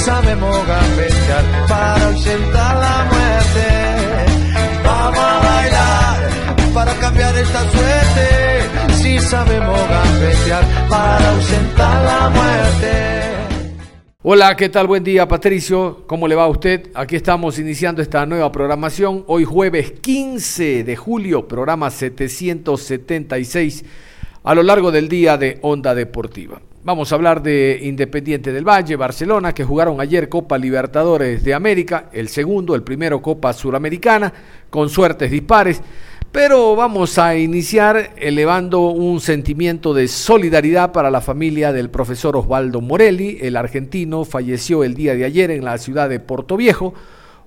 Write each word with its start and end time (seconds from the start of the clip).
Sabemos 0.00 0.56
gambetear 0.66 1.44
para 1.68 2.06
ausentar 2.06 2.76
la 2.76 3.04
muerte. 3.12 3.66
Vamos 4.84 5.18
a 5.18 5.38
bailar 5.40 6.74
para 6.74 6.94
cambiar 6.94 7.36
esta 7.36 7.60
suerte. 7.70 8.94
Si 8.94 9.18
sabemos 9.18 9.78
gambetear 9.88 10.64
para 10.88 11.30
ausentar 11.30 12.04
la 12.04 12.30
muerte. 12.30 12.90
Hola, 14.22 14.56
¿qué 14.56 14.68
tal? 14.68 14.86
Buen 14.86 15.04
día, 15.04 15.26
Patricio. 15.28 16.04
¿Cómo 16.06 16.28
le 16.28 16.34
va 16.34 16.44
a 16.44 16.48
usted? 16.48 16.90
Aquí 16.94 17.16
estamos 17.16 17.58
iniciando 17.58 18.02
esta 18.02 18.24
nueva 18.26 18.50
programación. 18.52 19.24
Hoy 19.26 19.44
jueves 19.44 19.92
15 19.92 20.84
de 20.84 20.96
julio, 20.96 21.46
programa 21.46 21.90
776 21.90 23.84
a 24.42 24.54
lo 24.54 24.62
largo 24.62 24.90
del 24.90 25.08
día 25.08 25.36
de 25.36 25.58
Onda 25.62 25.94
Deportiva. 25.94 26.60
Vamos 26.82 27.12
a 27.12 27.14
hablar 27.16 27.42
de 27.42 27.78
Independiente 27.82 28.52
del 28.52 28.66
Valle, 28.66 28.96
Barcelona, 28.96 29.52
que 29.52 29.64
jugaron 29.64 30.00
ayer 30.00 30.30
Copa 30.30 30.56
Libertadores 30.56 31.44
de 31.44 31.52
América, 31.52 32.08
el 32.10 32.30
segundo, 32.30 32.74
el 32.74 32.82
primero 32.82 33.20
Copa 33.20 33.52
Suramericana, 33.52 34.32
con 34.70 34.88
suertes 34.88 35.30
dispares. 35.30 35.82
Pero 36.32 36.74
vamos 36.76 37.18
a 37.18 37.36
iniciar 37.36 38.14
elevando 38.16 38.80
un 38.88 39.20
sentimiento 39.20 39.92
de 39.92 40.08
solidaridad 40.08 40.90
para 40.90 41.10
la 41.10 41.20
familia 41.20 41.70
del 41.70 41.90
profesor 41.90 42.34
Osvaldo 42.34 42.80
Morelli. 42.80 43.36
El 43.42 43.56
argentino 43.56 44.24
falleció 44.24 44.82
el 44.82 44.94
día 44.94 45.14
de 45.14 45.26
ayer 45.26 45.50
en 45.50 45.66
la 45.66 45.76
ciudad 45.76 46.08
de 46.08 46.18
Puerto 46.18 46.56
Viejo 46.56 46.94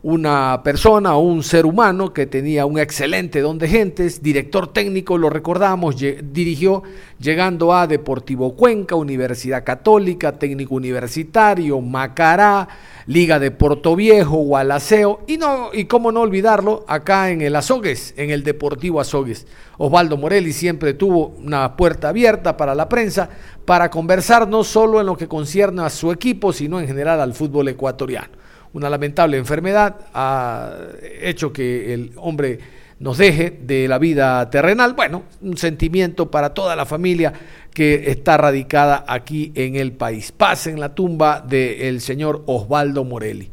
una 0.03 0.63
persona 0.65 1.15
un 1.15 1.43
ser 1.43 1.65
humano 1.65 2.11
que 2.11 2.25
tenía 2.25 2.65
un 2.65 2.77
excelente 2.77 3.39
don 3.39 3.57
de 3.57 3.69
gentes, 3.69 4.21
director 4.21 4.67
técnico, 4.73 5.17
lo 5.17 5.29
recordamos, 5.29 5.95
dirigió 5.97 6.83
llegando 7.19 7.73
a 7.73 7.87
Deportivo 7.87 8.53
Cuenca, 8.53 8.95
Universidad 8.95 9.63
Católica, 9.63 10.33
técnico 10.33 10.75
universitario, 10.75 11.79
Macará, 11.79 12.67
Liga 13.07 13.39
de 13.39 13.51
Puerto 13.51 13.95
Viejo, 13.95 14.35
Gualaceo 14.39 15.21
y 15.25 15.37
no 15.37 15.69
y 15.71 15.85
cómo 15.85 16.11
no 16.11 16.19
olvidarlo 16.19 16.83
acá 16.89 17.31
en 17.31 17.41
el 17.41 17.55
Azogues, 17.55 18.13
en 18.17 18.29
el 18.29 18.43
Deportivo 18.43 18.99
Azogues. 18.99 19.47
Osvaldo 19.77 20.17
Morelli 20.17 20.51
siempre 20.51 20.93
tuvo 20.93 21.27
una 21.41 21.77
puerta 21.77 22.09
abierta 22.09 22.57
para 22.57 22.75
la 22.75 22.89
prensa 22.89 23.29
para 23.63 23.89
conversar 23.89 24.49
no 24.49 24.65
solo 24.65 24.99
en 24.99 25.05
lo 25.05 25.15
que 25.15 25.29
concierne 25.29 25.83
a 25.83 25.89
su 25.89 26.11
equipo, 26.11 26.51
sino 26.51 26.81
en 26.81 26.87
general 26.87 27.21
al 27.21 27.33
fútbol 27.33 27.69
ecuatoriano 27.69 28.42
una 28.73 28.89
lamentable 28.89 29.37
enfermedad 29.37 30.07
ha 30.13 30.77
hecho 31.21 31.53
que 31.53 31.93
el 31.93 32.11
hombre 32.17 32.59
nos 32.99 33.17
deje 33.17 33.59
de 33.61 33.87
la 33.87 33.97
vida 33.99 34.49
terrenal. 34.49 34.93
Bueno, 34.93 35.23
un 35.41 35.57
sentimiento 35.57 36.31
para 36.31 36.53
toda 36.53 36.75
la 36.75 36.85
familia 36.85 37.33
que 37.73 38.09
está 38.11 38.37
radicada 38.37 39.03
aquí 39.07 39.51
en 39.55 39.75
el 39.75 39.91
país. 39.93 40.31
Paz 40.31 40.67
en 40.67 40.79
la 40.79 40.95
tumba 40.95 41.41
del 41.41 42.01
señor 42.01 42.43
Osvaldo 42.45 43.03
Morelli. 43.03 43.51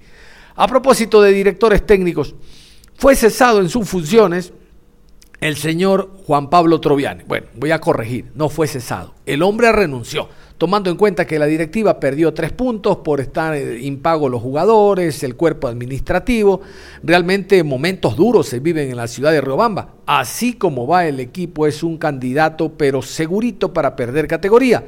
A 0.56 0.66
propósito 0.68 1.22
de 1.22 1.32
directores 1.32 1.84
técnicos, 1.84 2.34
fue 2.96 3.16
cesado 3.16 3.60
en 3.60 3.68
sus 3.68 3.88
funciones 3.88 4.52
el 5.40 5.56
señor 5.56 6.10
Juan 6.26 6.50
Pablo 6.50 6.80
Troviani. 6.80 7.24
Bueno, 7.26 7.46
voy 7.54 7.70
a 7.70 7.80
corregir, 7.80 8.26
no 8.34 8.48
fue 8.50 8.66
cesado. 8.66 9.14
El 9.24 9.42
hombre 9.42 9.72
renunció 9.72 10.28
tomando 10.60 10.90
en 10.90 10.98
cuenta 10.98 11.26
que 11.26 11.38
la 11.38 11.46
directiva 11.46 11.98
perdió 11.98 12.34
tres 12.34 12.52
puntos 12.52 12.98
por 12.98 13.18
estar 13.18 13.54
eh, 13.54 13.80
impago 13.80 14.28
los 14.28 14.42
jugadores, 14.42 15.22
el 15.22 15.34
cuerpo 15.34 15.68
administrativo. 15.68 16.60
Realmente 17.02 17.64
momentos 17.64 18.14
duros 18.14 18.48
se 18.48 18.60
viven 18.60 18.90
en 18.90 18.96
la 18.98 19.08
ciudad 19.08 19.32
de 19.32 19.40
Riobamba. 19.40 19.94
Así 20.04 20.52
como 20.52 20.86
va 20.86 21.06
el 21.06 21.18
equipo 21.18 21.66
es 21.66 21.82
un 21.82 21.96
candidato, 21.96 22.74
pero 22.76 23.00
segurito 23.00 23.72
para 23.72 23.96
perder 23.96 24.28
categoría. 24.28 24.84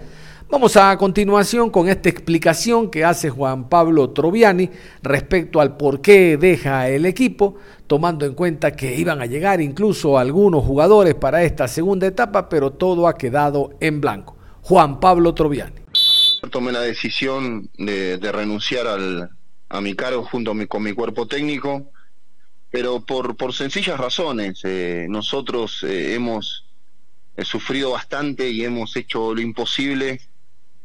Vamos 0.50 0.76
a 0.76 0.94
continuación 0.98 1.70
con 1.70 1.88
esta 1.88 2.10
explicación 2.10 2.90
que 2.90 3.06
hace 3.06 3.30
Juan 3.30 3.70
Pablo 3.70 4.10
Troviani 4.10 4.68
respecto 5.02 5.58
al 5.58 5.78
por 5.78 6.02
qué 6.02 6.36
deja 6.36 6.90
el 6.90 7.06
equipo, 7.06 7.54
tomando 7.86 8.26
en 8.26 8.34
cuenta 8.34 8.72
que 8.72 8.94
iban 8.94 9.22
a 9.22 9.26
llegar 9.26 9.62
incluso 9.62 10.18
algunos 10.18 10.66
jugadores 10.66 11.14
para 11.14 11.42
esta 11.44 11.66
segunda 11.66 12.06
etapa, 12.06 12.50
pero 12.50 12.72
todo 12.72 13.08
ha 13.08 13.16
quedado 13.16 13.70
en 13.80 14.02
blanco. 14.02 14.36
Juan 14.62 15.00
Pablo 15.00 15.34
Troviani. 15.34 15.74
Tomé 16.50 16.70
la 16.70 16.82
decisión 16.82 17.68
de, 17.76 18.16
renunciar 18.32 18.86
al, 18.86 19.30
a 19.68 19.80
mi 19.80 19.94
cargo 19.94 20.24
junto 20.24 20.54
con 20.68 20.82
mi 20.82 20.92
cuerpo 20.92 21.26
técnico, 21.26 21.90
pero 22.70 23.00
por, 23.00 23.36
por 23.36 23.52
sencillas 23.52 23.98
razones. 23.98 24.60
Eh, 24.62 25.06
nosotros 25.08 25.82
eh, 25.82 26.14
hemos 26.14 26.66
eh, 27.36 27.44
sufrido 27.44 27.90
bastante 27.90 28.50
y 28.50 28.64
hemos 28.64 28.94
hecho 28.96 29.34
lo 29.34 29.40
imposible 29.40 30.20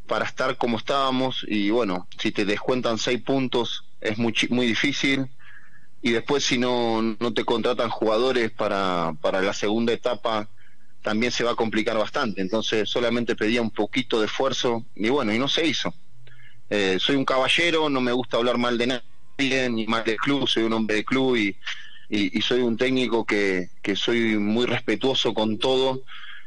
para 0.07 0.25
estar 0.25 0.57
como 0.57 0.77
estábamos 0.77 1.45
y 1.47 1.69
bueno, 1.69 2.07
si 2.17 2.31
te 2.31 2.45
descuentan 2.45 2.97
seis 2.97 3.21
puntos 3.21 3.85
es 4.01 4.17
muy, 4.17 4.33
muy 4.49 4.65
difícil 4.65 5.27
y 6.01 6.11
después 6.11 6.43
si 6.43 6.57
no, 6.57 7.01
no 7.01 7.33
te 7.33 7.43
contratan 7.43 7.89
jugadores 7.89 8.49
para, 8.51 9.13
para 9.21 9.41
la 9.41 9.53
segunda 9.53 9.93
etapa 9.93 10.49
también 11.07 11.31
se 11.31 11.45
va 11.45 11.51
a 11.51 11.55
complicar 11.55 11.97
bastante. 11.97 12.41
Entonces 12.41 12.89
solamente 12.89 13.37
pedía 13.37 13.61
un 13.61 13.71
poquito 13.71 14.19
de 14.19 14.25
esfuerzo 14.25 14.83
y 14.93 15.07
bueno, 15.07 15.33
y 15.33 15.39
no 15.39 15.47
se 15.47 15.65
hizo. 15.65 15.93
Eh, 16.69 16.97
soy 16.99 17.15
un 17.15 17.23
caballero, 17.23 17.89
no 17.89 18.01
me 18.01 18.11
gusta 18.11 18.35
hablar 18.35 18.57
mal 18.57 18.77
de 18.77 18.87
nadie, 18.87 19.69
ni 19.69 19.87
mal 19.87 20.03
del 20.03 20.17
club, 20.17 20.49
soy 20.49 20.63
un 20.63 20.73
hombre 20.73 20.97
de 20.97 21.05
club 21.05 21.37
y, 21.37 21.55
soy 22.41 22.59
un 22.59 22.75
técnico 22.75 23.25
que, 23.25 23.69
que 23.81 23.95
soy 23.95 24.37
muy 24.37 24.65
respetuoso 24.65 25.33
con 25.33 25.57
todo 25.59 26.03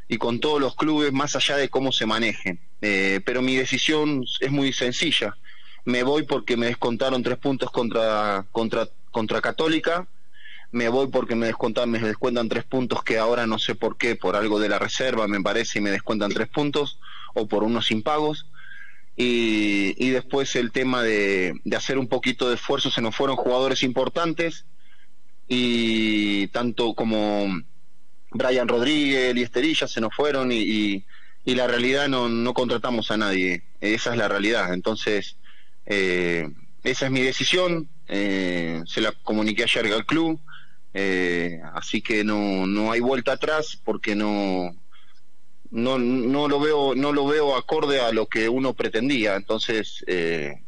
y 0.07 0.17
con 0.17 0.39
todos 0.39 0.61
los 0.61 0.75
clubes, 0.75 1.11
más 1.11 1.35
allá 1.35 1.57
de 1.57 1.69
cómo 1.69 1.91
se 1.91 2.05
manejen. 2.05 2.59
Eh, 2.81 3.19
pero 3.25 3.41
mi 3.41 3.55
decisión 3.55 4.23
es 4.41 4.51
muy 4.51 4.73
sencilla. 4.73 5.35
Me 5.85 6.03
voy 6.03 6.21
porque 6.21 6.55
me 6.55 6.67
descontaron 6.67 7.23
tres 7.23 7.39
puntos 7.39 7.71
contra, 7.71 8.45
contra, 8.51 8.87
contra 9.09 9.41
Católica 9.41 10.07
me 10.71 10.87
voy 10.87 11.07
porque 11.07 11.35
me 11.35 11.47
descuentan, 11.47 11.89
me 11.89 11.99
descuentan 11.99 12.49
tres 12.49 12.63
puntos 12.63 13.03
que 13.03 13.17
ahora 13.17 13.45
no 13.45 13.59
sé 13.59 13.75
por 13.75 13.97
qué, 13.97 14.15
por 14.15 14.35
algo 14.35 14.59
de 14.59 14.69
la 14.69 14.79
reserva 14.79 15.27
me 15.27 15.41
parece 15.41 15.79
y 15.79 15.81
me 15.81 15.91
descuentan 15.91 16.31
tres 16.31 16.47
puntos 16.47 16.99
o 17.33 17.47
por 17.47 17.63
unos 17.63 17.91
impagos. 17.91 18.47
Y, 19.17 19.93
y 19.97 20.09
después 20.11 20.55
el 20.55 20.71
tema 20.71 21.03
de, 21.03 21.53
de, 21.65 21.75
hacer 21.75 21.97
un 21.97 22.07
poquito 22.07 22.47
de 22.47 22.55
esfuerzo, 22.55 22.89
se 22.89 23.01
nos 23.01 23.15
fueron 23.15 23.35
jugadores 23.35 23.83
importantes 23.83 24.65
y 25.47 26.47
tanto 26.47 26.93
como 26.93 27.61
Brian 28.31 28.69
Rodríguez 28.69 29.35
y 29.35 29.43
Esterilla 29.43 29.87
se 29.87 29.99
nos 29.99 30.15
fueron 30.15 30.51
y, 30.53 31.03
y, 31.43 31.55
la 31.55 31.67
realidad 31.67 32.07
no, 32.07 32.29
no, 32.29 32.53
contratamos 32.53 33.11
a 33.11 33.17
nadie, 33.17 33.63
esa 33.81 34.11
es 34.11 34.17
la 34.17 34.29
realidad. 34.29 34.73
Entonces, 34.73 35.35
eh, 35.85 36.49
esa 36.83 37.05
es 37.05 37.11
mi 37.11 37.21
decisión, 37.21 37.89
eh, 38.07 38.81
se 38.85 39.01
la 39.01 39.11
comuniqué 39.11 39.63
ayer 39.63 39.87
al 39.93 40.05
club 40.05 40.39
eh, 40.93 41.61
así 41.73 42.01
que 42.01 42.23
no, 42.23 42.67
no 42.67 42.91
hay 42.91 42.99
vuelta 42.99 43.33
atrás 43.33 43.79
porque 43.83 44.15
no, 44.15 44.75
no, 45.71 45.97
no, 45.97 46.47
lo 46.47 46.59
veo, 46.59 46.95
no 46.95 47.13
lo 47.13 47.25
veo 47.25 47.55
acorde 47.55 48.01
a 48.01 48.11
lo 48.11 48.27
que 48.27 48.49
uno 48.49 48.73
pretendía. 48.73 49.35
Entonces, 49.35 50.03
eh, 50.07 50.61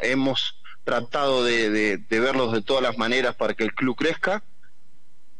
hemos 0.00 0.56
tratado 0.84 1.44
de, 1.44 1.98
de, 1.98 2.20
verlos 2.20 2.52
de 2.52 2.62
todas 2.62 2.82
las 2.82 2.98
maneras 2.98 3.36
para 3.36 3.54
que 3.54 3.64
el 3.64 3.74
club 3.74 3.94
crezca, 3.96 4.42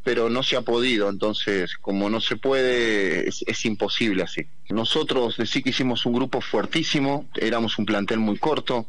pero 0.04 0.28
no 0.28 0.42
se 0.42 0.56
ha 0.56 0.62
podido. 0.62 1.08
Entonces, 1.08 1.76
como 1.80 2.10
no 2.10 2.20
se 2.20 2.36
puede, 2.36 3.28
es, 3.28 3.64
imposible 3.64 4.22
así. 4.22 4.46
Nosotros 4.68 5.36
sí 5.46 5.62
que 5.62 5.70
hicimos 5.70 6.04
un 6.04 6.12
grupo 6.12 6.40
fuertísimo, 6.40 7.28
éramos 7.36 7.78
un 7.78 7.86
plantel 7.86 8.18
muy 8.18 8.38
corto. 8.38 8.86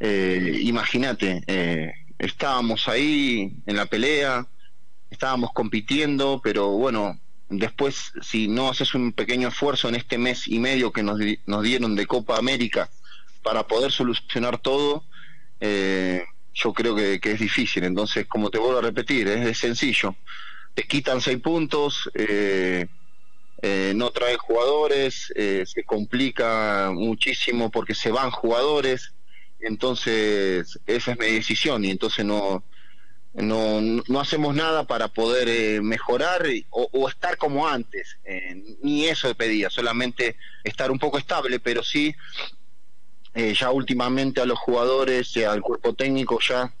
Eh, 0.00 0.58
Imagínate, 0.62 1.44
eh, 1.46 1.92
estábamos 2.22 2.88
ahí 2.88 3.52
en 3.66 3.76
la 3.76 3.86
pelea, 3.86 4.46
estábamos 5.10 5.52
compitiendo, 5.52 6.40
pero 6.42 6.68
bueno, 6.68 7.20
después 7.50 8.12
si 8.22 8.48
no 8.48 8.70
haces 8.70 8.94
un 8.94 9.12
pequeño 9.12 9.48
esfuerzo 9.48 9.88
en 9.88 9.96
este 9.96 10.16
mes 10.18 10.48
y 10.48 10.58
medio 10.58 10.92
que 10.92 11.02
nos, 11.02 11.18
nos 11.46 11.62
dieron 11.62 11.94
de 11.94 12.06
Copa 12.06 12.38
América 12.38 12.88
para 13.42 13.66
poder 13.66 13.92
solucionar 13.92 14.58
todo, 14.58 15.04
eh, 15.60 16.24
yo 16.54 16.72
creo 16.72 16.94
que, 16.94 17.20
es 17.22 17.40
difícil. 17.40 17.84
Entonces, 17.84 18.26
como 18.26 18.50
te 18.50 18.58
vuelvo 18.58 18.78
a 18.78 18.82
repetir, 18.82 19.28
es, 19.28 19.58
sencillo. 19.58 20.14
Te 20.74 20.84
quitan 20.84 21.20
seis 21.20 21.38
puntos, 21.38 22.10
eh, 22.14 22.86
eh, 23.60 23.92
no 23.94 24.10
trae 24.10 24.36
jugadores, 24.36 25.32
eh, 25.36 25.64
se 25.66 25.84
complica 25.84 26.90
muchísimo 26.92 27.70
porque 27.70 27.94
se 27.94 28.10
van 28.10 28.30
jugadores. 28.30 29.12
Entonces, 29.62 30.78
esa 30.86 31.12
es 31.12 31.18
mi 31.18 31.26
decisión 31.26 31.84
y 31.84 31.90
entonces 31.90 32.24
no, 32.24 32.64
no, 33.34 33.80
no 33.80 34.20
hacemos 34.20 34.54
nada 34.54 34.84
para 34.86 35.08
poder 35.08 35.82
mejorar 35.82 36.44
o, 36.70 37.08
estar 37.08 37.36
como 37.36 37.66
antes. 37.66 38.18
ni 38.82 39.06
eso 39.06 39.34
pedía, 39.34 39.70
solamente 39.70 40.36
estar 40.64 40.90
un 40.90 40.98
poco 40.98 41.18
estable, 41.18 41.60
pero 41.60 41.82
sí 41.82 42.14
eh, 43.34 43.54
ya 43.58 43.70
últimamente 43.70 44.42
a 44.42 44.46
los 44.46 44.58
jugadores, 44.58 45.34
eh, 45.36 45.46
al 45.46 45.62
cuerpo 45.62 45.94
técnico, 45.94 46.38
ya 46.40 46.74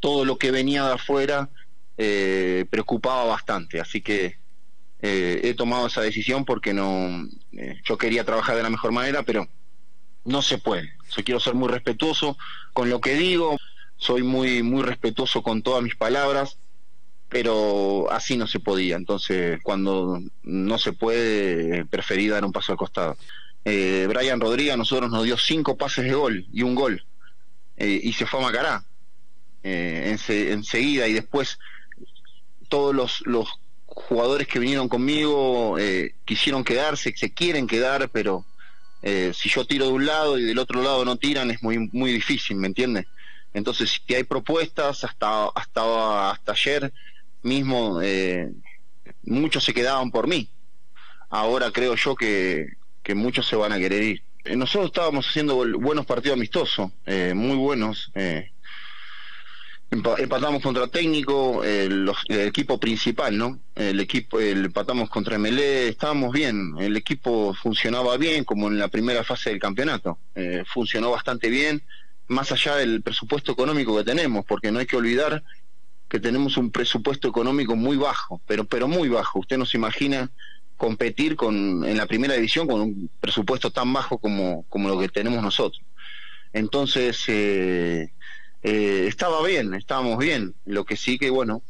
todo 0.00 0.24
lo 0.24 0.36
que 0.36 0.50
venía 0.50 0.84
de 0.84 0.94
afuera 0.94 1.48
eh, 1.96 2.64
preocupaba 2.70 3.24
bastante. 3.24 3.80
Así 3.80 4.00
que 4.00 4.38
he 5.02 5.54
tomado 5.54 5.86
esa 5.86 6.02
decisión 6.02 6.44
porque 6.44 6.74
no, 6.74 7.26
yo 7.84 7.96
quería 7.96 8.22
trabajar 8.22 8.54
de 8.56 8.62
la 8.62 8.68
mejor 8.68 8.92
manera, 8.92 9.22
pero 9.22 9.48
no 10.24 10.42
se 10.42 10.58
puede. 10.58 10.92
Yo 11.16 11.24
quiero 11.24 11.40
ser 11.40 11.54
muy 11.54 11.68
respetuoso 11.68 12.36
con 12.72 12.88
lo 12.90 13.00
que 13.00 13.14
digo, 13.14 13.56
soy 13.96 14.22
muy, 14.22 14.62
muy 14.62 14.82
respetuoso 14.82 15.42
con 15.42 15.62
todas 15.62 15.82
mis 15.82 15.96
palabras, 15.96 16.58
pero 17.28 18.10
así 18.10 18.36
no 18.36 18.46
se 18.46 18.60
podía. 18.60 18.96
Entonces, 18.96 19.60
cuando 19.62 20.20
no 20.42 20.78
se 20.78 20.92
puede, 20.92 21.84
preferí 21.86 22.28
dar 22.28 22.44
un 22.44 22.52
paso 22.52 22.72
al 22.72 22.78
costado 22.78 23.16
eh, 23.64 24.06
Brian 24.08 24.40
Rodríguez 24.40 24.74
a 24.74 24.76
nosotros 24.76 25.10
nos 25.10 25.24
dio 25.24 25.36
cinco 25.36 25.76
pases 25.76 26.04
de 26.04 26.14
gol 26.14 26.46
y 26.52 26.62
un 26.62 26.74
gol 26.74 27.04
eh, 27.76 28.00
y 28.02 28.12
se 28.12 28.26
fue 28.26 28.40
a 28.40 28.44
Macará 28.44 28.84
eh, 29.62 30.16
enseguida 30.28 31.06
y 31.08 31.12
después 31.12 31.58
todos 32.68 32.94
los, 32.94 33.22
los 33.26 33.48
jugadores 33.86 34.46
que 34.46 34.58
vinieron 34.58 34.88
conmigo 34.88 35.78
eh, 35.78 36.14
quisieron 36.24 36.64
quedarse, 36.64 37.12
se 37.14 37.34
quieren 37.34 37.66
quedar, 37.66 38.08
pero 38.10 38.46
si 39.02 39.48
yo 39.48 39.64
tiro 39.64 39.86
de 39.86 39.92
un 39.92 40.06
lado 40.06 40.38
y 40.38 40.44
del 40.44 40.58
otro 40.58 40.82
lado 40.82 41.04
no 41.04 41.16
tiran 41.16 41.50
es 41.50 41.62
muy 41.62 41.88
muy 41.92 42.12
difícil, 42.12 42.56
¿me 42.56 42.66
entiendes? 42.66 43.06
Entonces 43.54 44.00
si 44.06 44.14
hay 44.14 44.24
propuestas 44.24 45.04
hasta 45.04 45.46
hasta 45.48 46.30
hasta 46.30 46.52
ayer 46.52 46.92
mismo 47.42 48.00
muchos 49.22 49.64
se 49.64 49.74
quedaban 49.74 50.10
por 50.10 50.26
mí. 50.26 50.48
Ahora 51.28 51.70
creo 51.70 51.94
yo 51.94 52.14
que, 52.14 52.74
que 53.02 53.14
muchos 53.14 53.46
se 53.46 53.56
van 53.56 53.72
a 53.72 53.78
querer 53.78 54.02
ir. 54.02 54.22
Eh, 54.44 54.56
nosotros 54.56 54.86
estábamos 54.86 55.28
haciendo 55.28 55.56
buenos 55.78 56.06
partidos 56.06 56.36
amistosos, 56.36 56.90
eh, 57.06 57.32
muy 57.34 57.56
buenos. 57.56 58.10
Eh, 58.14 58.50
empatamos 59.90 60.62
contra 60.62 60.86
técnico, 60.86 61.64
el, 61.64 62.10
equipo 62.28 62.78
principal, 62.78 63.36
¿no? 63.36 63.58
El 63.74 64.00
equipo, 64.00 64.40
empatamos 64.40 65.10
contra 65.10 65.38
MLE, 65.38 65.88
estábamos 65.88 66.32
bien, 66.32 66.74
el 66.78 66.96
equipo 66.96 67.54
funcionaba 67.54 68.16
bien, 68.16 68.44
como 68.44 68.68
en 68.68 68.78
la 68.78 68.88
primera 68.88 69.24
fase 69.24 69.50
del 69.50 69.58
campeonato. 69.58 70.18
funcionó 70.66 71.10
bastante 71.10 71.48
bien, 71.48 71.82
más 72.28 72.52
allá 72.52 72.76
del 72.76 73.02
presupuesto 73.02 73.52
económico 73.52 73.96
que 73.96 74.04
tenemos, 74.04 74.44
porque 74.44 74.70
no 74.70 74.78
hay 74.78 74.86
que 74.86 74.96
olvidar 74.96 75.42
que 76.10 76.18
tenemos 76.18 76.56
un 76.56 76.70
presupuesto 76.70 77.28
económico 77.28 77.76
muy 77.76 77.96
bajo, 77.96 78.40
pero, 78.46 78.64
pero 78.64 78.88
muy 78.88 79.08
bajo. 79.08 79.38
Usted 79.38 79.56
no 79.56 79.64
se 79.64 79.76
imagina 79.76 80.30
competir 80.76 81.36
con, 81.36 81.84
en 81.84 81.96
la 81.96 82.06
primera 82.06 82.34
división 82.34 82.66
con 82.66 82.80
un 82.80 83.10
presupuesto 83.20 83.70
tan 83.70 83.92
bajo 83.92 84.18
como, 84.18 84.64
como 84.68 84.88
lo 84.88 84.98
que 84.98 85.08
tenemos 85.08 85.40
nosotros. 85.42 85.82
Entonces, 86.52 87.22
eh, 87.28 88.12
eh, 88.62 89.06
estaba 89.08 89.44
bien, 89.46 89.74
estábamos 89.74 90.18
bien. 90.18 90.54
Lo 90.64 90.84
que 90.84 90.96
sí 90.96 91.18
que, 91.18 91.30
bueno, 91.30 91.62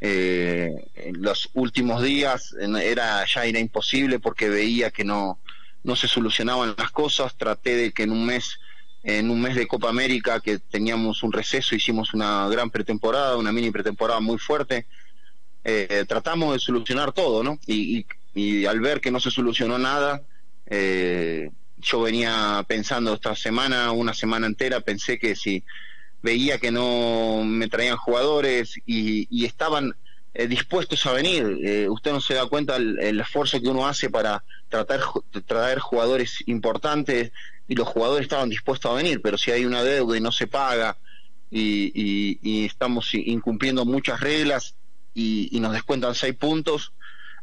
eh, 0.00 0.70
en 0.96 1.22
los 1.22 1.50
últimos 1.54 2.02
días 2.02 2.54
era 2.58 3.24
ya 3.26 3.44
era 3.44 3.58
imposible 3.58 4.18
porque 4.18 4.48
veía 4.48 4.90
que 4.90 5.04
no, 5.04 5.38
no 5.82 5.96
se 5.96 6.08
solucionaban 6.08 6.74
las 6.76 6.90
cosas. 6.90 7.36
Traté 7.36 7.76
de 7.76 7.92
que 7.92 8.04
en 8.04 8.12
un 8.12 8.26
mes, 8.26 8.58
en 9.02 9.30
un 9.30 9.40
mes 9.40 9.54
de 9.56 9.66
Copa 9.66 9.88
América, 9.88 10.40
que 10.40 10.58
teníamos 10.58 11.22
un 11.22 11.32
receso, 11.32 11.74
hicimos 11.74 12.14
una 12.14 12.48
gran 12.48 12.70
pretemporada, 12.70 13.36
una 13.36 13.52
mini 13.52 13.70
pretemporada 13.70 14.20
muy 14.20 14.38
fuerte. 14.38 14.86
tratamos 16.06 16.52
de 16.52 16.58
solucionar 16.58 17.12
todo, 17.12 17.42
¿no? 17.42 17.58
y 17.66 18.04
y 18.34 18.66
al 18.66 18.80
ver 18.80 19.00
que 19.00 19.10
no 19.10 19.20
se 19.20 19.30
solucionó 19.30 19.78
nada, 19.78 20.22
eh, 20.66 21.50
yo 21.78 22.00
venía 22.00 22.64
pensando 22.66 23.14
esta 23.14 23.36
semana, 23.36 23.92
una 23.92 24.12
semana 24.12 24.46
entera, 24.46 24.80
pensé 24.80 25.18
que 25.18 25.36
si 25.36 25.62
veía 26.24 26.58
que 26.58 26.70
no 26.72 27.42
me 27.44 27.68
traían 27.68 27.98
jugadores 27.98 28.80
y, 28.86 29.44
estaban 29.44 29.94
eh, 30.32 30.46
dispuestos 30.46 31.04
a 31.04 31.12
venir, 31.12 31.58
eh, 31.62 31.86
usted 31.90 32.12
no 32.12 32.20
se 32.22 32.32
da 32.32 32.46
cuenta 32.46 32.76
el, 32.76 33.20
esfuerzo 33.20 33.60
que 33.60 33.68
uno 33.68 33.86
hace 33.86 34.08
para 34.08 34.42
tratar 34.70 35.00
de 35.34 35.42
traer 35.42 35.80
jugadores 35.80 36.42
importantes 36.46 37.30
y 37.68 37.74
los 37.74 37.86
jugadores 37.86 38.22
estaban 38.22 38.48
dispuestos 38.48 38.90
a 38.90 38.94
venir, 38.94 39.20
pero 39.20 39.36
si 39.36 39.50
hay 39.50 39.66
una 39.66 39.82
deuda 39.84 40.16
y 40.16 40.20
no 40.22 40.32
se 40.32 40.46
paga 40.46 40.96
y, 41.50 42.64
estamos 42.64 43.12
incumpliendo 43.12 43.84
muchas 43.84 44.18
reglas 44.20 44.76
y, 45.12 45.50
nos 45.60 45.74
descuentan 45.74 46.14
seis 46.14 46.34
puntos, 46.34 46.94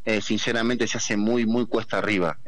eh, 0.06 0.22
sinceramente 0.22 0.88
se 0.88 0.98
hace 0.98 1.18
muy, 1.18 1.46
muy 1.46 1.68
cuesta 1.68 2.00
arriba. 2.00 2.40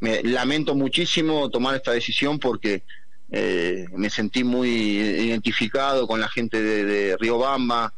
Me 0.00 0.22
lamento 0.22 0.74
muchísimo 0.74 1.50
tomar 1.50 1.76
esta 1.76 1.92
decisión 1.92 2.38
porque 2.38 2.82
eh, 3.30 3.86
me 3.92 4.10
sentí 4.10 4.44
muy 4.44 4.70
identificado 4.70 6.06
con 6.06 6.20
la 6.20 6.28
gente 6.28 6.62
de, 6.62 6.84
de 6.84 7.16
Río 7.16 7.38
Bamba, 7.38 7.92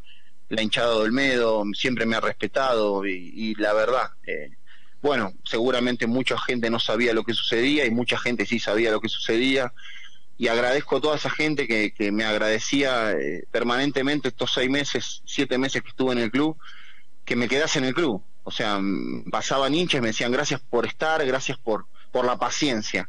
la 0.49 0.62
hinchada 0.62 0.90
de 0.90 1.00
Olmedo, 1.00 1.64
siempre 1.75 2.05
me 2.05 2.17
ha 2.17 2.20
respetado 2.20 3.06
y, 3.06 3.55
la 3.55 3.73
verdad, 3.73 4.11
bueno, 5.00 5.32
seguramente 5.44 6.06
mucha 6.06 6.38
gente 6.38 6.69
no 6.69 6.79
sabía 6.79 7.14
lo 7.14 7.25
que 7.25 7.32
sucedía 7.32 7.87
y 7.87 7.90
mucha 7.90 8.19
gente 8.19 8.44
sí 8.44 8.58
sabía 8.58 8.90
lo 8.90 9.00
que 9.00 9.08
sucedía 9.08 9.73
y 10.37 10.49
agradezco 10.49 10.96
a 10.96 11.00
toda 11.00 11.17
esa 11.17 11.31
gente 11.31 11.67
que, 11.67 11.94
que 11.94 12.12
me 12.12 12.25
agradecía 12.25 13.17
permanentemente 13.50 14.29
estos 14.29 14.52
seis 14.52 14.69
meses, 14.69 15.23
siete 15.25 15.56
meses 15.56 15.82
que 15.82 15.88
estuve 15.88 16.12
en 16.12 16.19
el 16.19 16.31
club, 16.31 16.58
que 17.25 17.34
me 17.34 17.49
quedase 17.49 17.79
en 17.79 17.87
el 17.87 17.94
club 17.94 18.23
o 18.44 18.50
sea, 18.50 18.81
pasaban 19.31 19.75
hinchas 19.75 20.00
me 20.00 20.08
decían 20.08 20.32
gracias 20.32 20.61
por 20.61 20.87
estar, 20.87 21.25
gracias 21.25 21.58
por, 21.58 21.87
por 22.11 22.25
la 22.25 22.37
paciencia. 22.37 23.08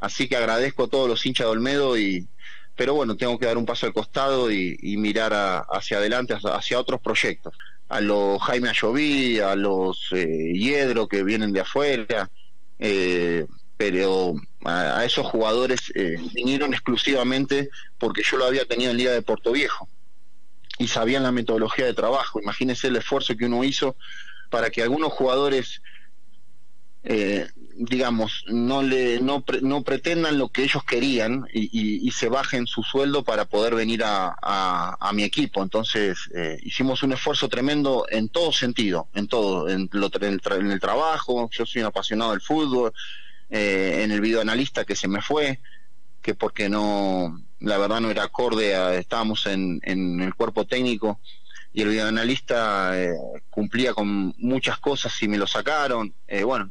Así 0.00 0.28
que 0.28 0.36
agradezco 0.36 0.84
a 0.84 0.88
todos 0.88 1.08
los 1.08 1.24
hinchas 1.24 1.46
de 1.46 1.50
Olmedo 1.50 1.98
y, 1.98 2.26
pero 2.74 2.94
bueno, 2.94 3.16
tengo 3.16 3.38
que 3.38 3.46
dar 3.46 3.58
un 3.58 3.66
paso 3.66 3.86
al 3.86 3.92
costado 3.92 4.50
y, 4.50 4.96
mirar 4.96 5.32
hacia 5.70 5.98
adelante, 5.98 6.34
hacia, 6.34 6.80
otros 6.80 7.00
proyectos. 7.00 7.54
A 7.88 8.00
los 8.00 8.40
Jaime 8.42 8.70
Ayoví, 8.70 9.40
a 9.40 9.54
los 9.56 10.08
eh, 10.12 10.52
Hiedro 10.54 11.06
que 11.06 11.22
vienen 11.22 11.52
de 11.52 11.60
afuera, 11.60 12.30
eh, 12.78 13.46
pero 13.76 14.34
a, 14.64 15.04
esos 15.04 15.26
jugadores 15.26 15.92
eh, 15.94 16.16
vinieron 16.34 16.72
exclusivamente 16.72 17.70
porque 17.98 18.22
yo 18.22 18.36
lo 18.36 18.46
había 18.46 18.64
tenido 18.64 18.90
en 18.90 18.96
Liga 18.96 19.12
de 19.12 19.22
Puerto 19.22 19.52
Viejo 19.52 19.88
y 20.78 20.88
sabían 20.88 21.22
la 21.22 21.32
metodología 21.32 21.84
de 21.84 21.94
trabajo. 21.94 22.40
Imagínense 22.40 22.88
el 22.88 22.96
esfuerzo 22.96 23.36
que 23.36 23.44
uno 23.44 23.62
hizo 23.64 23.96
para 24.48 24.70
que 24.70 24.82
algunos 24.82 25.12
jugadores 25.12 25.82
eh, 27.04 27.46
digamos, 27.82 28.44
no 28.46 28.82
le 28.82 29.20
no, 29.20 29.42
no, 29.62 29.82
pretendan 29.82 30.36
lo 30.36 30.48
que 30.48 30.64
ellos 30.64 30.84
querían 30.84 31.46
y, 31.52 32.10
se 32.10 32.28
bajen 32.28 32.66
su 32.66 32.82
sueldo 32.82 33.24
para 33.24 33.46
poder 33.46 33.74
venir 33.74 34.02
a, 34.04 34.36
a, 35.00 35.12
mi 35.14 35.22
equipo. 35.22 35.62
Entonces, 35.62 36.18
eh, 36.34 36.58
hicimos 36.62 37.02
un 37.02 37.12
esfuerzo 37.12 37.48
tremendo 37.48 38.06
en 38.10 38.28
todo 38.28 38.52
sentido, 38.52 39.08
en 39.14 39.28
todo, 39.28 39.70
en, 39.70 39.88
lo, 39.92 40.10
en, 40.20 40.70
el, 40.70 40.80
trabajo, 40.80 41.48
yo 41.50 41.64
soy 41.64 41.80
un 41.80 41.88
apasionado 41.88 42.32
del 42.32 42.42
fútbol, 42.42 42.92
eh, 43.48 44.02
en 44.04 44.10
el 44.10 44.20
videoanalista 44.20 44.84
que 44.84 44.94
se 44.94 45.08
me 45.08 45.22
fue, 45.22 45.60
que 46.20 46.34
porque 46.34 46.68
no, 46.68 47.40
la 47.60 47.78
verdad 47.78 48.00
no 48.00 48.10
era 48.10 48.24
acorde, 48.24 48.98
estábamos 48.98 49.46
en, 49.46 49.80
en 49.84 50.20
el 50.20 50.34
cuerpo 50.34 50.66
técnico 50.66 51.18
y 51.72 51.82
el 51.82 51.88
videoanalista 51.88 53.00
eh, 53.00 53.14
cumplía 53.48 53.94
con 53.94 54.34
muchas 54.38 54.78
cosas 54.78 55.22
y 55.22 55.28
me 55.28 55.38
lo 55.38 55.46
sacaron. 55.46 56.14
Eh, 56.26 56.42
bueno, 56.42 56.70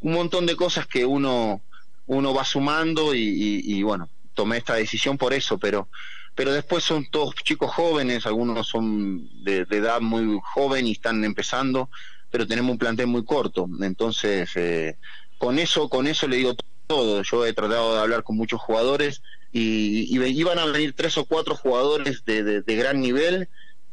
un 0.00 0.12
montón 0.12 0.46
de 0.46 0.56
cosas 0.56 0.86
que 0.86 1.04
uno, 1.04 1.60
uno 2.06 2.34
va 2.34 2.44
sumando 2.44 3.14
y, 3.14 3.82
bueno, 3.82 4.08
tomé 4.34 4.58
esta 4.58 4.74
decisión 4.74 5.18
por 5.18 5.32
eso, 5.32 5.58
pero, 5.58 5.88
pero 6.34 6.52
después 6.52 6.84
son 6.84 7.06
todos 7.10 7.34
chicos 7.36 7.72
jóvenes, 7.72 8.26
algunos 8.26 8.68
son 8.68 9.28
de, 9.44 9.66
edad 9.70 10.00
muy 10.00 10.40
joven 10.42 10.86
y 10.86 10.92
están 10.92 11.24
empezando, 11.24 11.90
pero 12.30 12.46
tenemos 12.46 12.72
un 12.72 12.78
plantel 12.78 13.06
muy 13.06 13.24
corto. 13.24 13.68
Entonces, 13.80 14.50
eh, 14.54 14.96
con 15.38 15.58
eso, 15.58 15.88
con 15.88 16.06
eso 16.06 16.26
le 16.28 16.36
digo 16.36 16.54
todo. 16.86 17.22
Yo 17.22 17.46
he 17.46 17.52
tratado 17.52 17.94
de 17.94 18.00
hablar 18.00 18.22
con 18.22 18.36
muchos 18.36 18.60
jugadores 18.60 19.22
y, 19.52 20.16
iban 20.18 20.58
a 20.58 20.66
venir 20.66 20.94
tres 20.94 21.18
o 21.18 21.24
cuatro 21.24 21.56
jugadores 21.56 22.24
de, 22.24 22.62
de 22.62 22.76
gran 22.76 23.00
nivel 23.00 23.48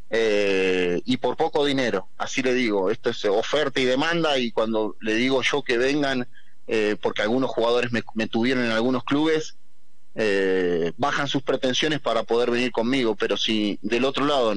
eh, 0.10 1.02
y 1.06 1.18
por 1.18 1.36
poco 1.36 1.66
dinero, 1.66 2.08
así 2.18 2.42
le 2.42 2.54
digo, 2.54 2.90
esto 2.92 3.10
es 3.10 3.26
oferta 3.26 3.80
y 3.82 3.86
demanda 3.86 4.38
y 4.38 4.52
cuando 4.52 4.96
le 5.02 5.16
digo 5.16 5.42
yo 5.42 5.64
que 5.64 5.78
vengan, 5.78 6.28
eh, 6.68 6.96
porque 7.02 7.22
algunos 7.22 7.50
jugadores 7.50 7.92
me, 7.92 8.28
tuvieron 8.28 8.64
en 8.64 8.72
algunos 8.72 9.04
clubes, 9.04 9.58
eh, 10.16 10.94
bajan 10.98 11.28
sus 11.28 11.44
pretensiones 11.44 12.00
para 12.00 12.24
poder 12.24 12.52
venir 12.52 12.72
conmigo, 12.72 13.16
pero 13.16 13.36
si 13.36 13.80
del 13.82 14.06
otro 14.06 14.26
lado 14.26 14.56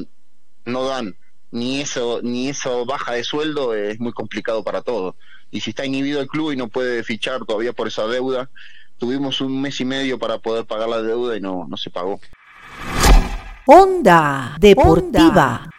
no 0.64 0.84
dan 0.84 1.16
ni 1.50 1.80
eso 1.80 2.20
ni 2.22 2.48
eso 2.48 2.86
baja 2.86 3.14
de 3.14 3.24
sueldo 3.24 3.74
es 3.74 3.98
muy 3.98 4.12
complicado 4.12 4.62
para 4.62 4.82
todos. 4.82 5.16
Y 5.50 5.60
si 5.60 5.70
está 5.70 5.84
inhibido 5.84 6.20
el 6.20 6.28
club 6.28 6.52
y 6.52 6.56
no 6.56 6.68
puede 6.68 7.02
fichar 7.02 7.44
todavía 7.44 7.72
por 7.72 7.88
esa 7.88 8.06
deuda 8.06 8.48
tuvimos 8.98 9.40
un 9.40 9.60
mes 9.60 9.80
y 9.80 9.84
medio 9.84 10.18
para 10.18 10.38
poder 10.38 10.66
pagar 10.66 10.88
la 10.88 11.02
deuda 11.02 11.36
y 11.36 11.40
no 11.40 11.66
no 11.68 11.76
se 11.76 11.90
pagó 11.90 12.20
Onda 13.66 14.56
Deportiva 14.58 15.70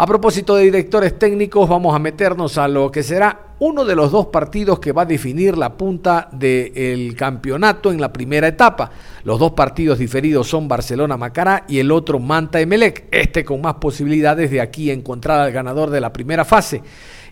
a 0.00 0.06
propósito 0.06 0.54
de 0.54 0.62
directores 0.62 1.18
técnicos, 1.18 1.68
vamos 1.68 1.92
a 1.92 1.98
meternos 1.98 2.56
a 2.56 2.68
lo 2.68 2.88
que 2.88 3.02
será 3.02 3.46
uno 3.58 3.84
de 3.84 3.96
los 3.96 4.12
dos 4.12 4.26
partidos 4.26 4.78
que 4.78 4.92
va 4.92 5.02
a 5.02 5.06
definir 5.06 5.58
la 5.58 5.76
punta 5.76 6.28
del 6.30 7.16
campeonato 7.16 7.90
en 7.90 8.00
la 8.00 8.12
primera 8.12 8.46
etapa. 8.46 8.92
Los 9.24 9.40
dos 9.40 9.54
partidos 9.54 9.98
diferidos 9.98 10.46
son 10.46 10.68
Barcelona-Macará 10.68 11.64
y 11.66 11.80
el 11.80 11.90
otro 11.90 12.20
Manta-Emelec, 12.20 13.06
este 13.10 13.44
con 13.44 13.60
más 13.60 13.74
posibilidades 13.74 14.52
de 14.52 14.60
aquí 14.60 14.92
encontrar 14.92 15.40
al 15.40 15.50
ganador 15.50 15.90
de 15.90 16.00
la 16.00 16.12
primera 16.12 16.44
fase. 16.44 16.80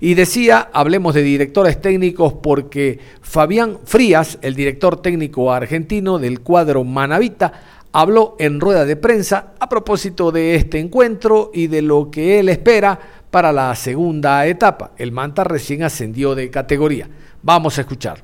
Y 0.01 0.15
decía, 0.15 0.69
hablemos 0.73 1.15
de 1.15 1.23
directores 1.23 1.81
técnicos 1.81 2.33
porque 2.33 2.99
Fabián 3.23 3.79
Frías, 3.85 4.39
el 4.43 4.57
director 4.57 5.01
técnico 5.01 5.53
argentino 5.53 6.19
del 6.19 6.41
cuadro 6.41 6.83
Manavita, 6.83 7.53
habló 7.97 8.37
en 8.39 8.61
rueda 8.61 8.85
de 8.85 8.95
prensa 8.97 9.55
a 9.59 9.71
propósito 9.71 10.31
de 10.31 10.55
este 10.55 10.79
encuentro 10.79 11.51
y 11.55 11.67
de 11.69 11.81
lo 11.81 12.11
que 12.11 12.39
él 12.39 12.51
espera 12.51 12.99
para 13.31 13.55
la 13.55 13.75
segunda 13.75 14.45
etapa. 14.45 14.93
El 14.99 15.13
Manta 15.13 15.45
recién 15.45 15.83
ascendió 15.83 16.35
de 16.35 16.51
categoría. 16.51 17.09
Vamos 17.43 17.79
a 17.79 17.81
escuchar. 17.81 18.19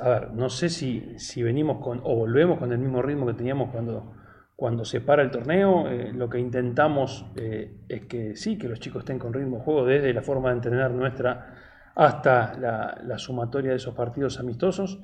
A 0.00 0.08
ver, 0.08 0.32
no 0.34 0.48
sé 0.50 0.68
si, 0.68 1.18
si 1.18 1.42
venimos 1.42 1.82
con 1.82 1.98
o 2.04 2.14
volvemos 2.14 2.60
con 2.60 2.70
el 2.70 2.78
mismo 2.78 3.02
ritmo 3.02 3.26
que 3.26 3.34
teníamos 3.34 3.70
cuando, 3.70 4.12
cuando 4.54 4.84
se 4.84 5.00
para 5.00 5.22
el 5.22 5.32
torneo. 5.32 5.88
Eh, 5.88 6.12
lo 6.14 6.30
que 6.30 6.38
intentamos 6.38 7.26
eh, 7.34 7.72
es 7.88 8.06
que 8.06 8.36
sí, 8.36 8.56
que 8.56 8.68
los 8.68 8.78
chicos 8.78 9.00
estén 9.00 9.18
con 9.18 9.32
ritmo 9.32 9.58
de 9.58 9.64
juego 9.64 9.84
desde 9.84 10.14
la 10.14 10.22
forma 10.22 10.50
de 10.50 10.54
entrenar 10.54 10.92
nuestra 10.92 11.56
hasta 11.96 12.56
la, 12.56 13.00
la 13.04 13.18
sumatoria 13.18 13.70
de 13.70 13.78
esos 13.78 13.96
partidos 13.96 14.38
amistosos. 14.38 15.00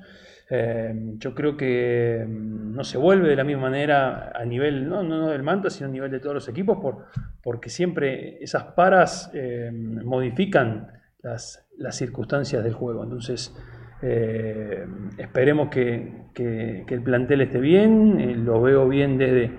Eh, 0.51 0.91
yo 1.17 1.35
creo 1.35 1.55
que 1.55 2.25
mm, 2.27 2.73
no 2.73 2.83
se 2.83 2.97
vuelve 2.97 3.29
de 3.29 3.35
la 3.35 3.43
misma 3.43 3.63
manera 3.63 4.31
a 4.33 4.43
nivel, 4.45 4.89
no, 4.89 5.03
no, 5.03 5.29
del 5.29 5.43
Manta, 5.43 5.69
sino 5.69 5.87
a 5.87 5.91
nivel 5.91 6.09
de 6.09 6.19
todos 6.19 6.33
los 6.33 6.49
equipos, 6.49 6.79
por, 6.81 7.05
porque 7.43 7.69
siempre 7.69 8.43
esas 8.43 8.63
paras 8.73 9.29
eh, 9.35 9.69
modifican 9.71 10.87
las, 11.21 11.67
las, 11.77 11.95
circunstancias 11.95 12.63
del 12.63 12.73
juego. 12.73 13.03
Entonces, 13.03 13.55
eh, 14.01 14.85
esperemos 15.19 15.69
que, 15.69 16.29
que, 16.33 16.83
el 16.87 17.03
plantel 17.03 17.41
esté 17.41 17.59
bien, 17.59 18.43
lo 18.43 18.59
veo 18.59 18.87
bien 18.89 19.19
desde, 19.19 19.51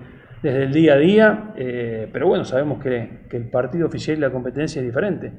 desde 0.43 0.63
el 0.63 0.73
día 0.73 0.95
a 0.95 0.97
día, 0.97 1.53
pero 2.11 2.27
bueno, 2.27 2.43
sabemos 2.43 2.83
que, 2.83 3.27
que, 3.29 3.37
el 3.37 3.49
partido 3.49 3.87
oficial 3.87 4.17
y 4.17 4.21
la 4.21 4.31
competencia 4.31 4.81
es 4.81 4.85
diferente 4.85 5.31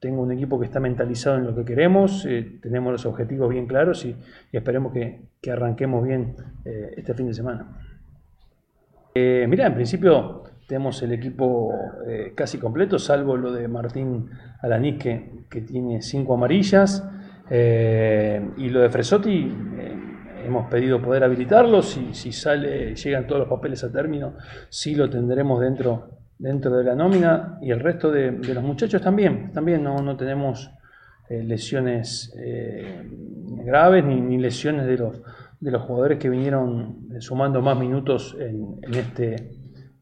tengo 0.00 0.22
un 0.22 0.32
equipo 0.32 0.58
que 0.58 0.66
está 0.66 0.80
mentalizado 0.80 1.38
en 1.38 1.44
lo 1.44 1.54
que 1.54 1.64
queremos, 1.64 2.24
eh, 2.26 2.58
tenemos 2.62 2.92
los 2.92 3.06
objetivos 3.06 3.48
bien 3.50 3.66
claros 3.66 4.04
y, 4.04 4.16
esperemos 4.52 4.92
que, 4.92 5.28
arranquemos 5.50 6.04
bien 6.04 6.36
eh, 6.64 6.94
este 6.96 7.14
fin 7.14 7.26
de 7.26 7.34
semana. 7.34 7.66
Eh, 9.14 9.46
mira, 9.48 9.66
en 9.66 9.74
principio 9.74 10.44
tenemos 10.68 11.02
el 11.02 11.12
equipo 11.12 11.72
casi 12.34 12.58
completo, 12.58 12.98
salvo 12.98 13.38
lo 13.38 13.52
de 13.52 13.66
Martín 13.68 14.28
Alaniz 14.60 14.98
que, 14.98 15.62
tiene 15.66 16.02
cinco 16.02 16.34
amarillas 16.34 17.08
y 17.50 18.68
lo 18.68 18.80
de 18.80 18.90
Fresotti. 18.90 19.50
Hemos 20.44 20.68
pedido 20.68 21.00
poder 21.00 21.24
habilitarlo, 21.24 21.80
si, 21.80 22.12
si 22.12 22.32
sale, 22.32 22.94
llegan 22.94 23.26
todos 23.26 23.40
los 23.40 23.48
papeles 23.48 23.82
a 23.82 23.90
término, 23.90 24.34
sí 24.68 24.94
lo 24.94 25.08
tendremos 25.08 25.60
dentro 25.60 26.18
dentro 26.38 26.76
de 26.76 26.84
la 26.84 26.94
nómina 26.94 27.58
y 27.60 27.70
el 27.70 27.80
resto 27.80 28.10
de, 28.10 28.32
los 28.32 28.62
muchachos 28.62 29.02
también. 29.02 29.52
También 29.52 29.82
no, 29.82 30.00
no 30.00 30.16
tenemos 30.16 30.70
eh, 31.28 31.42
lesiones 31.42 32.34
eh, 32.38 33.06
graves 33.64 34.04
ni, 34.04 34.38
lesiones 34.38 34.86
de 34.86 34.96
los, 34.96 35.20
de 35.60 35.70
los 35.70 35.82
jugadores 35.82 36.18
que 36.18 36.28
vinieron 36.28 37.08
eh, 37.12 37.20
sumando 37.20 37.60
más 37.60 37.78
minutos 37.78 38.36
en, 38.40 38.78
este, 38.94 39.36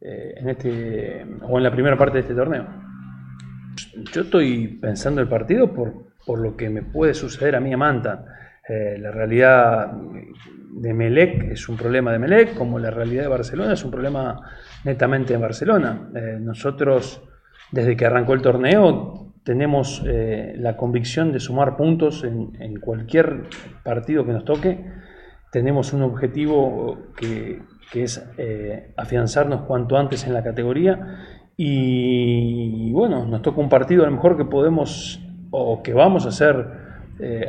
en 0.01 0.49
este 0.49 1.27
o 1.43 1.57
en 1.57 1.65
la 1.65 1.73
primera 1.73 1.97
parte 1.97 2.15
de 2.15 2.21
este 2.21 2.35
torneo. 2.35 2.67
Yo 4.13 4.23
estoy 4.23 4.79
pensando 4.81 5.21
el 5.21 5.29
partido 5.29 5.73
por, 5.73 6.13
por 6.25 6.39
lo 6.39 6.57
que 6.57 6.71
me 6.71 6.83
puede 6.83 7.15
suceder 7.15 7.57
a 7.57 7.61
mí 7.61 7.73
a 7.73 7.77
Manta. 7.77 8.25
la 8.69 9.11
realidad 9.11 9.93
de 10.73 10.95
Melec 10.95 11.51
es 11.51 11.69
un 11.69 11.77
problema 11.77 12.13
de 12.13 12.19
Melec, 12.19 12.55
como 12.55 12.79
la 12.79 12.91
realidad 12.91 13.23
de 13.23 13.29
Barcelona 13.29 13.73
es 13.73 13.85
un 13.85 13.91
problema 13.91 14.41
netamente 14.87 15.35
en 15.35 15.41
Barcelona. 15.41 16.09
Eh, 16.15 16.39
nosotros, 16.41 17.21
desde 17.73 17.97
que 17.97 18.07
arrancó 18.07 18.33
el 18.33 18.41
torneo, 18.41 19.33
tenemos 19.43 20.03
eh, 20.07 20.55
la 20.59 20.77
convicción 20.77 21.33
de 21.33 21.41
sumar 21.41 21.77
puntos 21.77 22.25
en, 22.25 22.81
cualquier 22.81 23.43
partido 23.83 24.25
que 24.25 24.33
nos 24.33 24.45
toque. 24.45 24.85
Tenemos 25.51 25.93
un 25.93 26.03
objetivo 26.03 26.99
que, 27.17 27.63
es 27.95 28.25
eh, 28.39 28.93
afianzarnos 28.97 29.63
cuanto 29.63 29.97
antes 29.97 30.27
en 30.27 30.33
la 30.33 30.43
categoría. 30.43 31.19
Y 31.57 32.93
bueno, 32.93 33.25
nos 33.25 33.43
toca 33.43 33.61
un 33.61 33.69
partido 33.69 34.03
a 34.03 34.07
lo 34.07 34.13
mejor 34.13 34.37
que 34.37 34.45
podemos 34.45 35.21
o 35.51 35.83
que 35.83 35.95
vamos 35.95 36.27
a 36.27 36.31
ser 36.31 36.87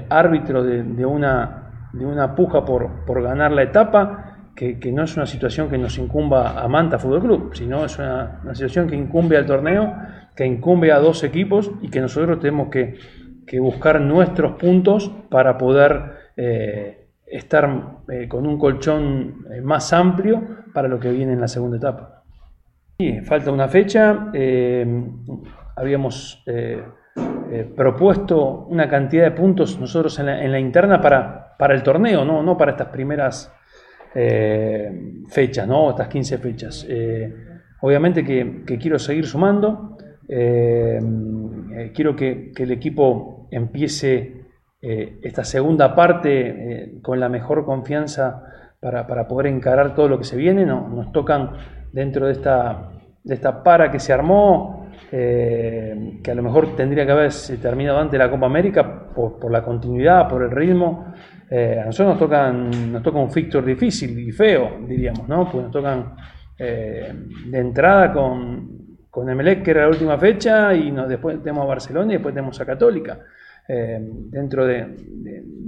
árbitro 0.09 0.63
de, 0.63 1.05
una, 1.05 1.89
de 1.91 2.05
una 2.05 2.33
puja 2.35 2.63
por, 2.63 3.05
por 3.05 3.21
ganar 3.21 3.51
la 3.51 3.63
etapa 3.63 4.26
que, 4.57 4.91
no 4.91 5.03
es 5.03 5.15
una 5.15 5.27
situación 5.27 5.69
que 5.69 5.77
nos 5.77 5.99
incumba 5.99 6.59
a 6.59 6.67
Manta 6.67 6.97
Fútbol 6.97 7.21
Club, 7.21 7.51
sino 7.53 7.85
es 7.85 7.99
una, 7.99 8.41
situación 8.53 8.87
que 8.87 8.95
incumbe 8.95 9.37
al 9.37 9.45
torneo, 9.45 9.93
que 10.35 10.47
incumbe 10.47 10.91
a 10.91 10.97
dos 10.97 11.23
equipos 11.23 11.71
y 11.81 11.89
que 11.89 12.01
nosotros 12.01 12.39
tenemos 12.39 12.69
que, 12.69 12.95
buscar 13.59 14.01
nuestros 14.01 14.53
puntos 14.53 15.09
para 15.29 15.57
poder 15.57 16.31
eh, 16.35 17.07
estar 17.25 17.99
eh, 18.09 18.27
con 18.27 18.45
un 18.45 18.57
colchón 18.57 19.45
eh, 19.49 19.61
más 19.61 19.93
amplio 19.93 20.41
para 20.73 20.89
lo 20.89 20.99
que 20.99 21.11
viene 21.11 21.33
en 21.33 21.39
la 21.39 21.47
segunda 21.47 21.77
etapa. 21.77 22.23
Sí, 22.99 23.21
falta 23.21 23.51
una 23.51 23.67
fecha, 23.67 24.31
habíamos 25.75 26.43
propuesto 27.75 28.65
una 28.65 28.89
cantidad 28.89 29.23
de 29.23 29.31
puntos 29.31 29.79
nosotros 29.79 30.17
en 30.17 30.51
la, 30.51 30.59
interna 30.59 30.99
para, 30.99 31.55
para 31.59 31.75
el 31.75 31.83
torneo, 31.83 32.25
no, 32.25 32.41
no 32.41 32.57
para 32.57 32.71
estas 32.71 32.87
primeras 32.87 33.53
eh, 34.15 35.23
fechas, 35.29 35.67
¿no? 35.67 35.89
Estas 35.89 36.07
15 36.07 36.37
fechas. 36.37 36.85
Eh, 36.89 37.33
obviamente 37.81 38.23
que, 38.23 38.63
quiero 38.79 38.99
seguir 38.99 39.25
sumando, 39.25 39.97
eh, 40.27 40.99
quiero 41.93 42.15
que, 42.15 42.51
el 42.55 42.71
equipo 42.71 43.47
empiece 43.51 44.33
esta 44.79 45.43
segunda 45.43 45.95
parte 45.95 46.99
con 47.01 47.19
la 47.19 47.29
mejor 47.29 47.65
confianza 47.65 48.43
para, 48.79 49.27
poder 49.27 49.47
encarar 49.47 49.95
todo 49.95 50.07
lo 50.07 50.17
que 50.17 50.23
se 50.23 50.37
viene. 50.37 50.65
No, 50.65 50.87
nos 50.87 51.11
tocan 51.11 51.53
dentro 51.91 52.27
de 52.27 52.33
esta, 52.33 52.91
de 53.23 53.33
esta 53.33 53.63
para 53.63 53.91
que 53.91 53.99
se 53.99 54.13
armó, 54.13 54.76
que 55.09 56.31
a 56.31 56.35
lo 56.35 56.43
mejor 56.43 56.75
tendría 56.75 57.05
que 57.05 57.11
haberse 57.11 57.57
terminado 57.57 57.97
antes 57.99 58.13
de 58.13 58.17
la 58.17 58.29
Copa 58.29 58.45
América 58.45 59.09
por, 59.13 59.51
la 59.51 59.63
continuidad, 59.63 60.27
por 60.27 60.43
el 60.43 60.51
ritmo. 60.51 61.13
Eh, 61.49 61.79
a 61.81 61.85
nosotros 61.85 62.09
nos, 62.09 62.19
tocan, 62.19 62.91
nos 62.91 63.01
toca 63.01 63.17
un 63.17 63.31
fixture 63.31 63.65
difícil 63.65 64.19
y 64.19 64.31
feo, 64.31 64.79
diríamos, 64.85 65.27
¿no? 65.27 65.49
Pues 65.49 65.63
nos 65.63 65.71
tocan 65.71 66.15
eh, 66.59 67.13
de 67.45 67.57
entrada 67.57 68.11
con, 68.11 68.97
con 69.09 69.29
Emelec, 69.29 69.63
que 69.63 69.71
era 69.71 69.83
la 69.83 69.89
última 69.89 70.17
fecha, 70.17 70.73
y 70.73 70.91
después 70.91 71.41
tenemos 71.41 71.63
a 71.63 71.67
Barcelona 71.67 72.11
y 72.11 72.15
después 72.15 72.35
tenemos 72.35 72.59
a 72.59 72.65
Católica. 72.65 73.19
Eh, 73.69 73.99
dentro 74.01 74.65
de, 74.65 74.95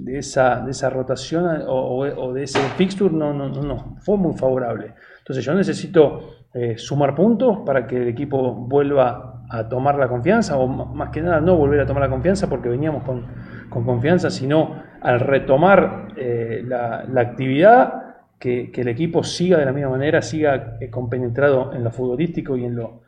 esa, 0.07 0.65
esa 0.69 0.89
rotación 0.89 1.63
o, 1.67 2.33
de 2.33 2.43
ese 2.43 2.59
fixture 2.77 3.13
no, 3.13 3.33
no, 3.33 3.49
no, 3.49 3.97
fue 4.01 4.17
muy 4.17 4.33
favorable. 4.37 4.93
Entonces 5.19 5.43
yo 5.43 5.53
necesito 5.53 6.38
sumar 6.77 7.13
puntos 7.15 7.59
para 7.65 7.85
que 7.85 7.97
el 8.01 8.07
equipo 8.07 8.53
vuelva 8.53 9.39
a 9.49 9.67
tomar 9.67 9.97
la 9.97 10.07
confianza, 10.07 10.57
o 10.57 10.67
más 10.67 11.09
que 11.09 11.21
nada 11.21 11.41
no 11.41 11.55
volver 11.55 11.79
a 11.79 11.85
tomar 11.85 12.03
la 12.03 12.09
confianza 12.09 12.47
porque 12.47 12.69
veníamos 12.69 13.03
con, 13.03 13.25
con 13.69 13.83
confianza, 13.83 14.29
sino 14.29 14.81
al 15.01 15.19
retomar 15.19 16.09
eh, 16.15 16.63
la, 16.65 17.05
actividad, 17.19 18.17
que, 18.39 18.71
el 18.73 18.87
equipo 18.87 19.23
siga 19.23 19.57
de 19.57 19.65
la 19.65 19.73
misma 19.73 19.91
manera, 19.91 20.21
siga 20.21 20.77
eh, 20.79 20.89
compenetrado 20.89 21.73
en 21.73 21.83
lo 21.83 21.91
futbolístico 21.91 22.57
y 22.57 22.65
en 22.65 22.75
lo, 22.75 23.01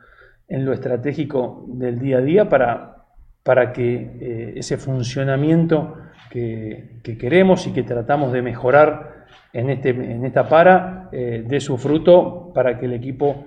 en 0.48 0.64
lo 0.64 0.72
estratégico 0.72 1.64
del 1.68 1.98
día 1.98 2.18
a 2.18 2.20
día 2.20 2.48
para, 2.48 3.04
para 3.42 3.72
que 3.72 3.94
eh, 4.20 4.52
ese 4.56 4.78
funcionamiento 4.78 5.96
que, 6.32 7.18
queremos 7.18 7.66
y 7.66 7.72
que 7.72 7.82
tratamos 7.82 8.32
de 8.32 8.42
mejorar 8.42 9.26
en, 9.52 9.70
este, 9.70 9.90
en 9.90 10.24
esta 10.24 10.48
para 10.48 11.10
dé 11.12 11.60
su 11.60 11.76
fruto 11.76 12.52
para 12.54 12.78
que 12.78 12.86
el 12.86 12.94
equipo 12.94 13.44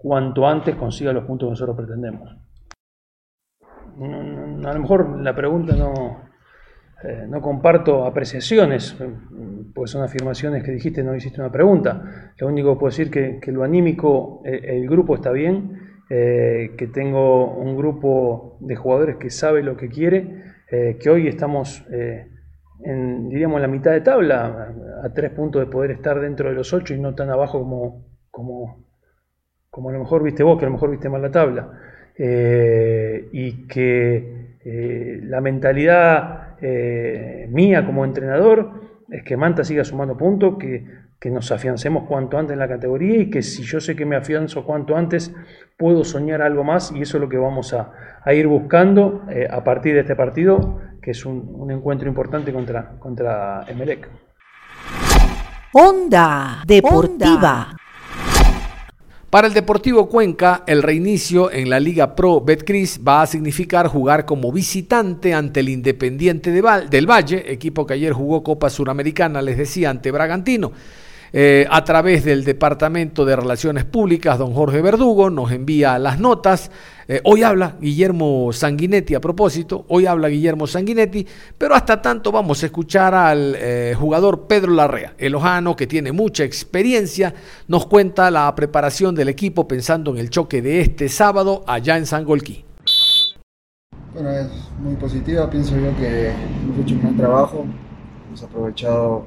cuanto 0.00 0.48
antes 0.48 0.74
consiga 0.76 1.12
los 1.12 1.24
puntos 1.24 1.46
que 1.46 1.50
nosotros 1.50 1.76
pretendemos. 1.76 2.34
a 3.98 4.72
lo 4.72 4.80
mejor 4.80 5.20
la 5.20 5.34
pregunta 5.34 5.76
no, 5.76 6.30
eh, 7.04 7.26
no 7.28 7.42
comparto 7.42 8.04
apreciaciones, 8.06 8.96
pues 9.74 9.90
son 9.90 10.02
afirmaciones 10.02 10.62
que 10.62 10.72
dijiste, 10.72 11.02
no 11.02 11.14
hiciste 11.14 11.40
una 11.40 11.52
pregunta. 11.52 12.32
Lo 12.38 12.48
único 12.48 12.72
que 12.72 12.80
puedo 12.80 12.90
decir 12.90 13.10
que, 13.10 13.38
que 13.40 13.52
lo 13.52 13.62
anímico, 13.62 14.42
el, 14.44 14.64
el 14.64 14.88
grupo 14.88 15.14
está 15.14 15.32
bien, 15.32 15.78
eh, 16.08 16.74
que 16.76 16.88
tengo 16.88 17.54
un 17.54 17.76
grupo 17.76 18.56
de 18.60 18.76
jugadores 18.76 19.16
que 19.16 19.30
sabe 19.30 19.62
lo 19.62 19.76
que 19.76 19.88
quiere, 19.88 20.49
eh, 20.70 20.96
que 21.00 21.10
hoy 21.10 21.28
estamos 21.28 21.84
eh, 21.90 22.28
en, 22.84 23.28
diríamos, 23.28 23.60
la 23.60 23.68
mitad 23.68 23.90
de 23.90 24.00
tabla, 24.00 24.72
a, 25.02 25.12
tres 25.12 25.30
puntos 25.32 25.60
de 25.60 25.66
poder 25.66 25.90
estar 25.90 26.20
dentro 26.20 26.48
de 26.48 26.54
los 26.54 26.72
ocho 26.72 26.94
y 26.94 26.98
no 26.98 27.14
tan 27.14 27.30
abajo 27.30 27.58
como, 27.58 28.06
como, 28.30 28.86
como 29.68 29.90
a 29.90 29.92
lo 29.92 29.98
mejor 29.98 30.22
viste 30.22 30.42
vos, 30.42 30.58
que 30.58 30.64
a 30.64 30.68
lo 30.68 30.74
mejor 30.74 30.90
viste 30.90 31.08
mal 31.08 31.22
la 31.22 31.30
tabla. 31.30 31.72
y 32.16 33.66
que 33.66 35.20
la 35.24 35.40
mentalidad 35.40 36.58
mía 37.48 37.84
como 37.86 38.04
entrenador 38.04 38.80
es 39.10 39.24
que 39.24 39.36
Manta 39.36 39.64
siga 39.64 39.84
sumando 39.84 40.16
puntos, 40.16 40.56
que 40.58 40.84
que 41.20 41.30
nos 41.30 41.52
afiancemos 41.52 42.08
cuanto 42.08 42.38
antes 42.38 42.54
en 42.54 42.58
la 42.58 42.68
categoría 42.68 43.20
y 43.20 43.30
que 43.30 43.42
si 43.42 43.62
yo 43.62 43.78
sé 43.78 43.94
que 43.94 44.06
me 44.06 44.16
afianzo 44.16 44.64
cuanto 44.64 44.96
antes, 44.96 45.32
puedo 45.76 46.02
soñar 46.02 46.40
algo 46.40 46.64
más 46.64 46.92
y 46.92 47.02
eso 47.02 47.18
es 47.18 47.20
lo 47.20 47.28
que 47.28 47.36
vamos 47.36 47.74
a, 47.74 47.92
ir 48.32 48.46
buscando 48.46 49.24
eh, 49.28 49.46
a 49.50 49.62
partir 49.62 49.94
de 49.94 50.00
este 50.00 50.16
partido, 50.16 50.80
que 51.02 51.10
es 51.10 51.26
un, 51.26 51.70
encuentro 51.70 52.08
importante 52.08 52.52
contra, 52.52 52.98
contra 52.98 53.64
Emelec. 53.68 54.08
Onda 55.72 56.62
Deportiva. 56.66 57.76
Para 59.28 59.46
el 59.46 59.54
Deportivo 59.54 60.08
Cuenca, 60.08 60.64
el 60.66 60.82
reinicio 60.82 61.52
en 61.52 61.70
la 61.70 61.78
Liga 61.78 62.16
Pro 62.16 62.40
Betcris 62.40 63.00
va 63.06 63.22
a 63.22 63.26
significar 63.26 63.86
jugar 63.86 64.24
como 64.24 64.50
visitante 64.50 65.34
ante 65.34 65.60
el 65.60 65.68
Independiente 65.68 66.50
del 66.50 67.10
Valle, 67.10 67.52
equipo 67.52 67.86
que 67.86 67.94
ayer 67.94 68.12
jugó 68.12 68.42
Copa 68.42 68.70
Suramericana, 68.70 69.40
les 69.40 69.58
decía, 69.58 69.90
ante 69.90 70.10
Bragantino. 70.10 70.72
Eh, 71.32 71.66
a 71.70 71.84
través 71.84 72.24
del 72.24 72.44
Departamento 72.44 73.24
de 73.24 73.36
Relaciones 73.36 73.84
Públicas, 73.84 74.36
don 74.36 74.52
Jorge 74.52 74.82
Verdugo 74.82 75.30
nos 75.30 75.52
envía 75.52 75.96
las 75.98 76.18
notas. 76.18 76.72
Eh, 77.06 77.20
hoy 77.24 77.44
habla 77.44 77.76
Guillermo 77.80 78.52
Sanguinetti 78.52 79.14
a 79.14 79.20
propósito, 79.20 79.84
hoy 79.88 80.06
habla 80.06 80.28
Guillermo 80.28 80.66
Sanguinetti, 80.66 81.24
pero 81.56 81.74
hasta 81.74 82.02
tanto 82.02 82.32
vamos 82.32 82.62
a 82.62 82.66
escuchar 82.66 83.14
al 83.14 83.54
eh, 83.56 83.94
jugador 83.96 84.48
Pedro 84.48 84.72
Larrea, 84.72 85.14
el 85.18 85.36
ojano 85.36 85.76
que 85.76 85.86
tiene 85.86 86.10
mucha 86.10 86.42
experiencia, 86.42 87.32
nos 87.68 87.86
cuenta 87.86 88.30
la 88.30 88.52
preparación 88.56 89.14
del 89.14 89.28
equipo 89.28 89.68
pensando 89.68 90.10
en 90.10 90.18
el 90.18 90.30
choque 90.30 90.62
de 90.62 90.80
este 90.80 91.08
sábado 91.08 91.62
allá 91.66 91.96
en 91.96 92.06
Sangolquí. 92.06 92.64
Bueno, 94.12 94.30
es 94.30 94.48
muy 94.80 94.96
positiva, 94.96 95.48
pienso 95.48 95.76
yo 95.76 95.96
que 95.96 96.30
hemos 96.30 96.78
hecho 96.80 96.94
un 96.96 97.02
buen 97.02 97.16
trabajo, 97.16 97.64
hemos 98.26 98.42
aprovechado 98.42 99.26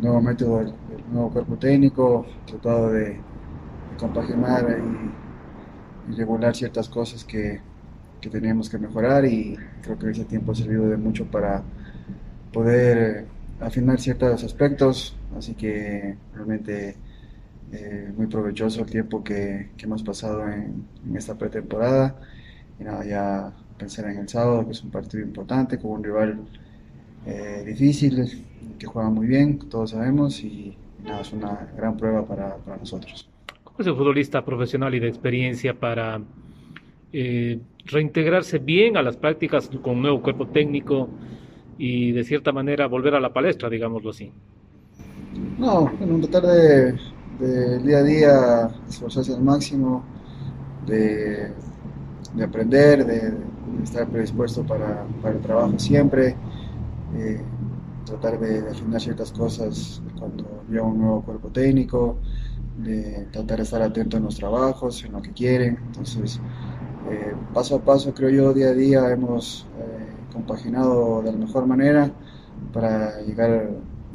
nuevo 0.00 0.20
método 0.20 0.58
del, 0.58 0.74
nuevo 1.12 1.30
cuerpo 1.30 1.56
técnico, 1.56 2.26
tratado 2.46 2.90
de, 2.92 3.20
compaginar 3.98 4.78
y, 4.78 6.16
regular 6.16 6.56
ciertas 6.56 6.88
cosas 6.88 7.24
que, 7.24 7.60
que, 8.20 8.30
teníamos 8.30 8.70
que 8.70 8.78
mejorar 8.78 9.26
y 9.26 9.58
creo 9.82 9.98
que 9.98 10.10
ese 10.10 10.24
tiempo 10.24 10.52
ha 10.52 10.54
servido 10.54 10.88
de 10.88 10.96
mucho 10.96 11.26
para 11.26 11.62
poder 12.52 13.26
afinar 13.60 14.00
ciertos 14.00 14.42
aspectos, 14.42 15.16
así 15.36 15.54
que 15.54 16.16
realmente 16.34 16.96
eh, 17.72 18.10
muy 18.16 18.26
provechoso 18.26 18.80
el 18.80 18.90
tiempo 18.90 19.22
que, 19.22 19.70
que 19.76 19.84
hemos 19.84 20.02
pasado 20.02 20.48
en, 20.48 20.86
en, 21.06 21.16
esta 21.16 21.36
pretemporada. 21.36 22.16
Y 22.80 22.84
nada, 22.84 23.04
ya 23.04 23.52
pensar 23.76 24.06
en 24.06 24.18
el 24.18 24.28
sábado 24.28 24.64
que 24.64 24.72
es 24.72 24.82
un 24.82 24.90
partido 24.90 25.22
importante 25.22 25.78
con 25.78 25.92
un 25.92 26.04
rival 26.04 26.40
eh, 27.26 27.64
difícil, 27.66 28.46
que 28.78 28.86
juega 28.86 29.10
muy 29.10 29.26
bien, 29.26 29.58
todos 29.58 29.90
sabemos, 29.90 30.42
y, 30.42 30.76
nada, 31.04 31.20
es 31.20 31.32
una 31.32 31.68
gran 31.76 31.96
prueba 31.96 32.26
para, 32.26 32.56
para, 32.56 32.76
nosotros. 32.78 33.28
¿Cómo 33.64 33.76
es 33.78 33.86
un 33.86 33.96
futbolista 33.96 34.44
profesional 34.44 34.94
y 34.94 35.00
de 35.00 35.08
experiencia 35.08 35.74
para 35.74 36.20
eh, 37.12 37.60
reintegrarse 37.84 38.58
bien 38.58 38.96
a 38.96 39.02
las 39.02 39.16
prácticas 39.16 39.68
con 39.82 39.96
un 39.96 40.02
nuevo 40.02 40.22
cuerpo 40.22 40.46
técnico 40.48 41.08
y 41.78 42.12
de 42.12 42.24
cierta 42.24 42.52
manera 42.52 42.86
volver 42.86 43.14
a 43.14 43.20
la 43.20 43.32
palestra, 43.32 43.68
digámoslo 43.68 44.10
así? 44.10 44.32
No, 45.58 45.90
bueno, 45.98 46.26
tratar 46.26 46.50
de, 46.50 46.92
de 47.38 47.78
día 47.80 47.98
a 47.98 48.02
día 48.02 48.70
esforzarse 48.88 49.34
al 49.34 49.42
máximo, 49.42 50.04
de, 50.86 51.52
de 52.34 52.44
aprender, 52.44 53.04
de, 53.04 53.30
de, 53.30 53.84
estar 53.84 54.08
predispuesto 54.08 54.64
para, 54.64 55.04
para 55.22 55.34
el 55.34 55.40
trabajo 55.40 55.78
siempre. 55.78 56.34
Eh, 57.16 57.40
tratar 58.10 58.38
de, 58.40 58.70
afinar 58.70 59.00
ciertas 59.00 59.32
cosas 59.32 60.02
cuando 60.18 60.44
llega 60.68 60.82
un 60.82 60.98
nuevo 60.98 61.22
cuerpo 61.22 61.48
técnico, 61.48 62.16
de 62.78 63.26
tratar 63.32 63.58
de 63.58 63.62
estar 63.64 63.82
atento 63.82 64.16
en 64.16 64.24
los 64.24 64.36
trabajos, 64.36 65.04
en 65.04 65.12
lo 65.12 65.22
que 65.22 65.32
quieren. 65.32 65.78
Entonces, 65.86 66.40
eh, 67.10 67.34
paso 67.54 67.76
a 67.76 67.80
paso, 67.80 68.14
creo 68.14 68.30
yo, 68.30 68.52
día 68.52 68.68
a 68.68 68.72
día 68.72 69.10
hemos 69.10 69.66
eh, 69.78 70.32
compaginado 70.32 71.22
de 71.22 71.32
la 71.32 71.38
mejor 71.38 71.66
manera 71.66 72.10
para 72.72 73.20
llegar 73.22 73.70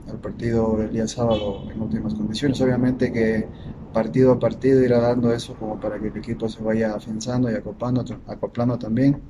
al 0.09 0.19
partido 0.19 0.77
del 0.77 0.91
día 0.91 1.07
sábado 1.07 1.63
en 1.71 1.81
últimas 1.81 2.13
condiciones. 2.13 2.59
Obviamente 2.61 3.11
que 3.11 3.47
partido 3.93 4.33
a 4.33 4.39
partido 4.39 4.83
irá 4.83 4.99
dando 4.99 5.31
eso 5.33 5.55
como 5.55 5.79
para 5.79 5.99
que 5.99 6.07
el 6.07 6.17
equipo 6.17 6.49
se 6.49 6.61
vaya 6.63 6.95
afianzando 6.95 7.51
y 7.51 7.55
acoplando, 7.55 8.03
acoplando 8.27 8.77
también. 8.77 9.21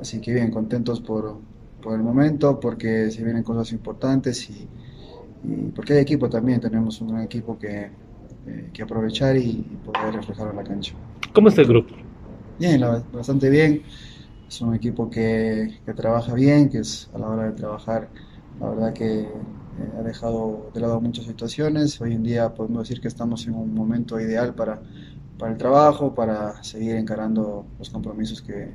Así 0.00 0.20
que 0.20 0.32
bien, 0.32 0.50
contentos 0.50 1.00
por, 1.00 1.38
por 1.82 1.94
el 1.94 2.02
momento, 2.02 2.58
porque 2.58 3.10
se 3.10 3.22
vienen 3.22 3.42
cosas 3.42 3.72
importantes 3.72 4.48
y, 4.48 4.66
porque 5.74 5.94
hay 5.94 5.98
equipo 5.98 6.30
también, 6.30 6.60
tenemos 6.60 7.00
un 7.00 7.08
gran 7.08 7.22
equipo 7.22 7.58
que, 7.58 7.90
eh, 8.46 8.70
que 8.72 8.82
aprovechar 8.82 9.36
y, 9.36 9.66
poder 9.84 10.14
reflejar 10.14 10.50
en 10.50 10.56
la 10.56 10.64
cancha. 10.64 10.94
¿Cómo 11.34 11.48
está 11.48 11.62
el 11.62 11.68
grupo? 11.68 11.94
Bien, 12.58 12.80
bastante 13.12 13.50
bien. 13.50 13.82
Es 14.48 14.60
un 14.60 14.74
equipo 14.74 15.10
que, 15.10 15.80
que, 15.84 15.94
trabaja 15.94 16.34
bien, 16.34 16.68
que 16.68 16.78
es 16.78 17.10
a 17.12 17.18
la 17.18 17.28
hora 17.28 17.44
de 17.44 17.52
trabajar, 17.52 18.08
la 18.60 18.68
verdad 18.68 18.92
que 18.92 19.22
eh, 19.22 19.28
ha 19.98 20.02
dejado 20.02 20.70
de 20.72 20.80
lado 20.80 21.00
muchas 21.00 21.24
situaciones. 21.24 22.00
Hoy 22.00 22.12
en 22.12 22.22
día 22.22 22.54
podemos 22.54 22.86
decir 22.86 23.00
que 23.00 23.08
estamos 23.08 23.46
en 23.46 23.54
un 23.54 23.74
momento 23.74 24.20
ideal 24.20 24.54
para, 24.54 24.80
para 25.38 25.52
el 25.52 25.58
trabajo, 25.58 26.14
para 26.14 26.62
seguir 26.62 26.96
encarando 26.96 27.66
los 27.78 27.90
compromisos 27.90 28.42
que, 28.42 28.72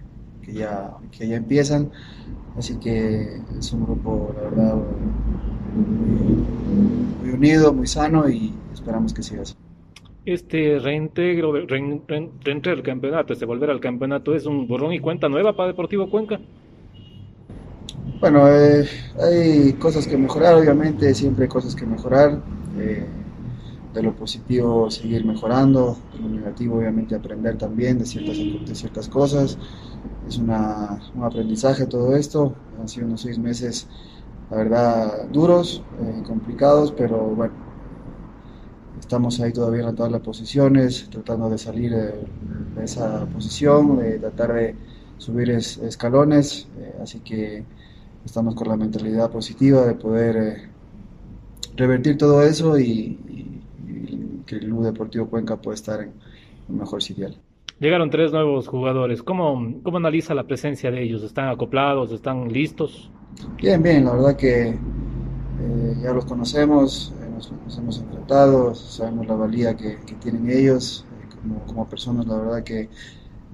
que 0.48 0.54
ya, 0.54 0.94
que 1.12 1.28
ya 1.28 1.36
empiezan. 1.36 1.92
Así 2.58 2.78
que 2.78 3.42
es 3.60 3.74
un 3.74 3.86
grupo, 3.86 4.34
la 4.36 4.50
verdad, 4.50 4.76
muy, 7.22 7.32
unido, 7.32 7.74
muy 7.74 7.86
sano 7.86 8.28
y 8.30 8.54
esperamos 8.74 9.14
que 9.14 9.22
siga 9.22 9.44
así. 9.44 9.54
Este 10.26 10.80
reintegro, 10.80 11.54
reintegro 11.54 12.76
del 12.76 12.84
campeonato, 12.84 13.34
este 13.34 13.46
volver 13.46 13.70
al 13.70 13.80
campeonato, 13.80 14.34
¿es 14.36 14.46
un 14.46 14.68
borrón 14.68 14.94
y 14.94 15.00
cuenta 15.00 15.30
nueva 15.30 15.56
para 15.56 15.68
Deportivo 15.68 16.10
Cuenca? 16.10 16.40
Bueno, 18.20 18.50
eh, 18.50 18.86
hay 19.22 19.74
cosas 19.74 20.08
que 20.08 20.18
mejorar, 20.18 20.56
obviamente, 20.56 21.14
siempre 21.14 21.44
hay 21.44 21.50
cosas 21.50 21.76
que 21.76 21.86
mejorar. 21.86 22.42
Eh, 22.80 23.06
de 23.98 24.04
lo 24.04 24.16
positivo 24.16 24.92
seguir 24.92 25.26
mejorando, 25.26 25.98
de 26.14 26.20
lo 26.20 26.30
negativo 26.30 26.78
obviamente 26.78 27.16
aprender 27.16 27.58
también 27.58 27.98
de 27.98 28.06
ciertas, 28.06 28.38
de 28.38 28.76
ciertas 28.76 29.10
cosas. 29.10 29.58
Es 30.28 30.38
una, 30.38 31.00
un 31.16 31.24
aprendizaje 31.24 31.88
todo 31.88 32.16
esto, 32.16 32.54
han 32.80 32.88
sido 32.88 33.08
unos 33.08 33.22
seis 33.22 33.40
meses, 33.40 33.88
la 34.52 34.58
verdad, 34.58 35.28
duros, 35.32 35.82
eh, 36.00 36.24
complicados, 36.28 36.92
pero 36.92 37.18
bueno, 37.30 37.54
estamos 39.00 39.40
ahí 39.40 39.52
todavía 39.52 39.80
en 39.80 39.88
la 39.88 39.96
tabla 39.96 40.20
de 40.20 40.24
posiciones, 40.24 41.10
tratando 41.10 41.50
de 41.50 41.58
salir 41.58 41.92
de, 41.96 42.28
esa 42.84 43.26
posición, 43.26 43.98
de 43.98 44.20
tratar 44.20 44.54
de 44.54 44.76
subir 45.18 45.50
es, 45.50 45.80
escalones, 45.80 46.68
eh, 46.78 46.94
así 47.02 47.22
que 47.22 47.66
estamos 48.24 48.54
con 48.54 48.68
la 48.68 48.78
mentalidad 48.78 49.32
positiva 49.32 49.88
de 49.88 49.96
poder 49.96 50.38
eh, 50.38 50.70
revertir 51.78 52.18
todo 52.18 52.42
eso 52.42 52.78
y, 52.78 53.37
que 54.48 54.56
el 54.56 54.62
Club 54.62 54.86
Deportivo 54.86 55.30
Cuenca 55.30 55.58
puede 55.58 55.76
estar 55.76 56.02
en 56.02 56.14
un 56.68 56.80
mejor 56.80 57.04
sitial. 57.04 57.38
Llegaron 57.80 58.10
tres 58.10 58.32
nuevos 58.32 58.68
jugadores. 58.68 59.22
¿Cómo, 59.22 59.82
¿Cómo 59.84 59.98
analiza 59.98 60.34
la 60.34 60.48
presencia 60.48 60.90
de 60.90 61.04
ellos? 61.04 61.22
¿Están 61.22 61.50
acoplados? 61.50 62.12
¿Están 62.12 62.52
listos? 62.52 63.12
Bien, 63.62 63.84
bien. 63.84 64.06
La 64.06 64.14
verdad 64.14 64.36
que 64.36 64.70
eh, 64.70 65.96
ya 66.02 66.12
los 66.12 66.26
conocemos, 66.26 67.14
eh, 67.22 67.30
nos, 67.30 67.52
nos, 67.52 67.78
hemos 67.78 68.00
enfrentado, 68.00 68.74
sabemos 68.74 69.28
la 69.28 69.36
valía 69.36 69.78
que, 69.78 69.98
que 70.08 70.16
tienen 70.16 70.50
ellos 70.50 71.06
eh, 71.12 71.36
como, 71.36 71.64
como, 71.66 71.88
personas. 71.88 72.26
La 72.26 72.38
verdad 72.38 72.64
que 72.64 72.90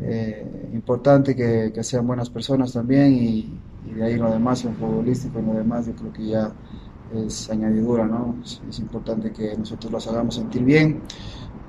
eh, 0.02 0.70
importante 0.74 1.36
que, 1.36 1.72
que, 1.74 1.84
sean 1.84 2.08
buenas 2.08 2.30
personas 2.30 2.72
también 2.72 3.14
y, 3.14 3.60
y 3.86 3.94
de 3.94 4.06
ahí 4.06 4.16
lo 4.16 4.32
demás, 4.32 4.64
en 4.64 4.76
futbolístico 4.76 5.40
y 5.40 5.44
lo 5.44 5.54
demás, 5.54 5.86
yo 5.86 5.94
creo 5.94 6.14
que 6.14 6.28
ya 6.28 6.54
es 7.14 7.50
añadidura, 7.50 8.06
¿no? 8.06 8.36
Es, 8.44 8.62
es, 8.70 8.80
importante 8.80 9.32
que 9.32 9.56
nosotros 9.58 9.92
los 9.92 10.08
hagamos 10.08 10.36
sentir 10.36 10.64
bien, 10.64 11.02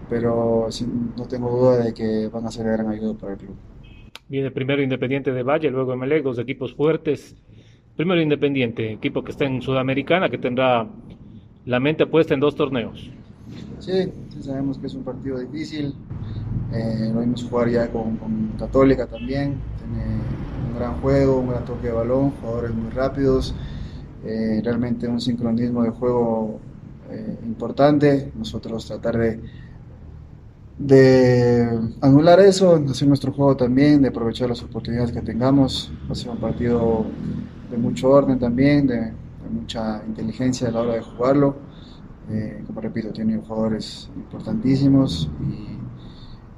pero 0.09 0.69
no 1.17 1.27
tengo 1.27 1.51
duda 1.51 1.85
de 1.85 1.95
que 1.95 2.29
van 2.29 2.47
a 2.47 2.51
ser 2.51 2.67
de 2.67 2.73
gran 2.73 2.89
ayuda 2.89 3.15
para 3.15 3.33
el 3.33 3.39
club. 3.39 3.57
Viene 4.29 4.51
primero 4.51 4.83
Independiente 4.83 5.33
de 5.33 5.43
Valle, 5.43 5.71
luego 5.71 5.93
Emelec, 5.93 6.23
dos 6.23 6.39
equipos 6.39 6.75
fuertes. 6.75 7.37
Primero 7.97 8.21
Independiente, 8.21 8.93
equipo 8.93 9.23
que 9.23 9.33
está 9.33 9.45
en 9.45 9.61
Sudamericana, 9.61 10.29
que 10.29 10.39
tendrá 10.39 10.89
la 11.67 11.81
mente 11.81 12.07
puesta 12.07 12.35
en 12.35 12.41
dos 12.41 12.57
torneos. 12.57 13.11
Sí, 13.79 14.11
sí 14.31 14.43
sabemos 14.43 14.79
que 14.79 14.87
es 14.87 14.95
un 14.95 15.05
partido 15.05 15.39
difícil. 15.39 15.95
Eh, 16.73 17.11
lo 17.13 17.21
vimos 17.21 17.45
jugar 17.45 17.69
ya 17.69 17.89
con, 17.91 18.17
con, 18.17 18.49
Católica 18.59 19.07
también. 19.07 19.57
Tiene 19.79 20.17
un 20.69 20.79
gran 20.79 21.01
juego, 21.01 21.41
un 21.41 21.51
gran 21.51 21.65
toque 21.65 21.89
de 21.89 21.93
balón, 21.93 22.31
jugadores 22.31 22.75
muy 22.75 22.91
rápidos. 22.91 23.55
Eh, 24.27 24.63
realmente 24.65 25.07
un 25.07 25.21
sincronismo 25.21 25.83
de 25.83 25.91
juego 25.91 26.59
eh, 27.11 27.39
importante. 27.45 28.33
Nosotros 28.37 28.87
tratar 28.87 29.19
de, 29.19 29.41
de 30.79 31.69
anular 32.01 32.41
eso, 32.41 32.83
hacer 32.89 33.07
nuestro 33.07 33.33
juego 33.33 33.57
también, 33.57 34.03
de 34.03 34.09
aprovechar 34.09 34.49
las 34.49 34.63
oportunidades 34.63 35.13
que 35.13 35.21
tengamos. 35.21 35.93
Va 36.09 36.13
a 36.13 36.15
ser 36.15 36.31
un 36.31 36.39
partido 36.39 37.05
de 37.71 37.77
mucho 37.77 38.11
orden 38.11 38.39
también, 38.39 38.87
de, 38.87 38.97
de 38.97 39.51
mucha 39.53 40.03
inteligencia 40.07 40.69
a 40.69 40.71
la 40.71 40.81
hora 40.81 40.95
de 40.95 41.03
jugarlo. 41.03 41.57
Eh, 42.31 42.65
como 42.67 42.81
repito, 42.81 43.13
tiene 43.13 43.37
jugadores 43.37 44.09
importantísimos 44.17 45.29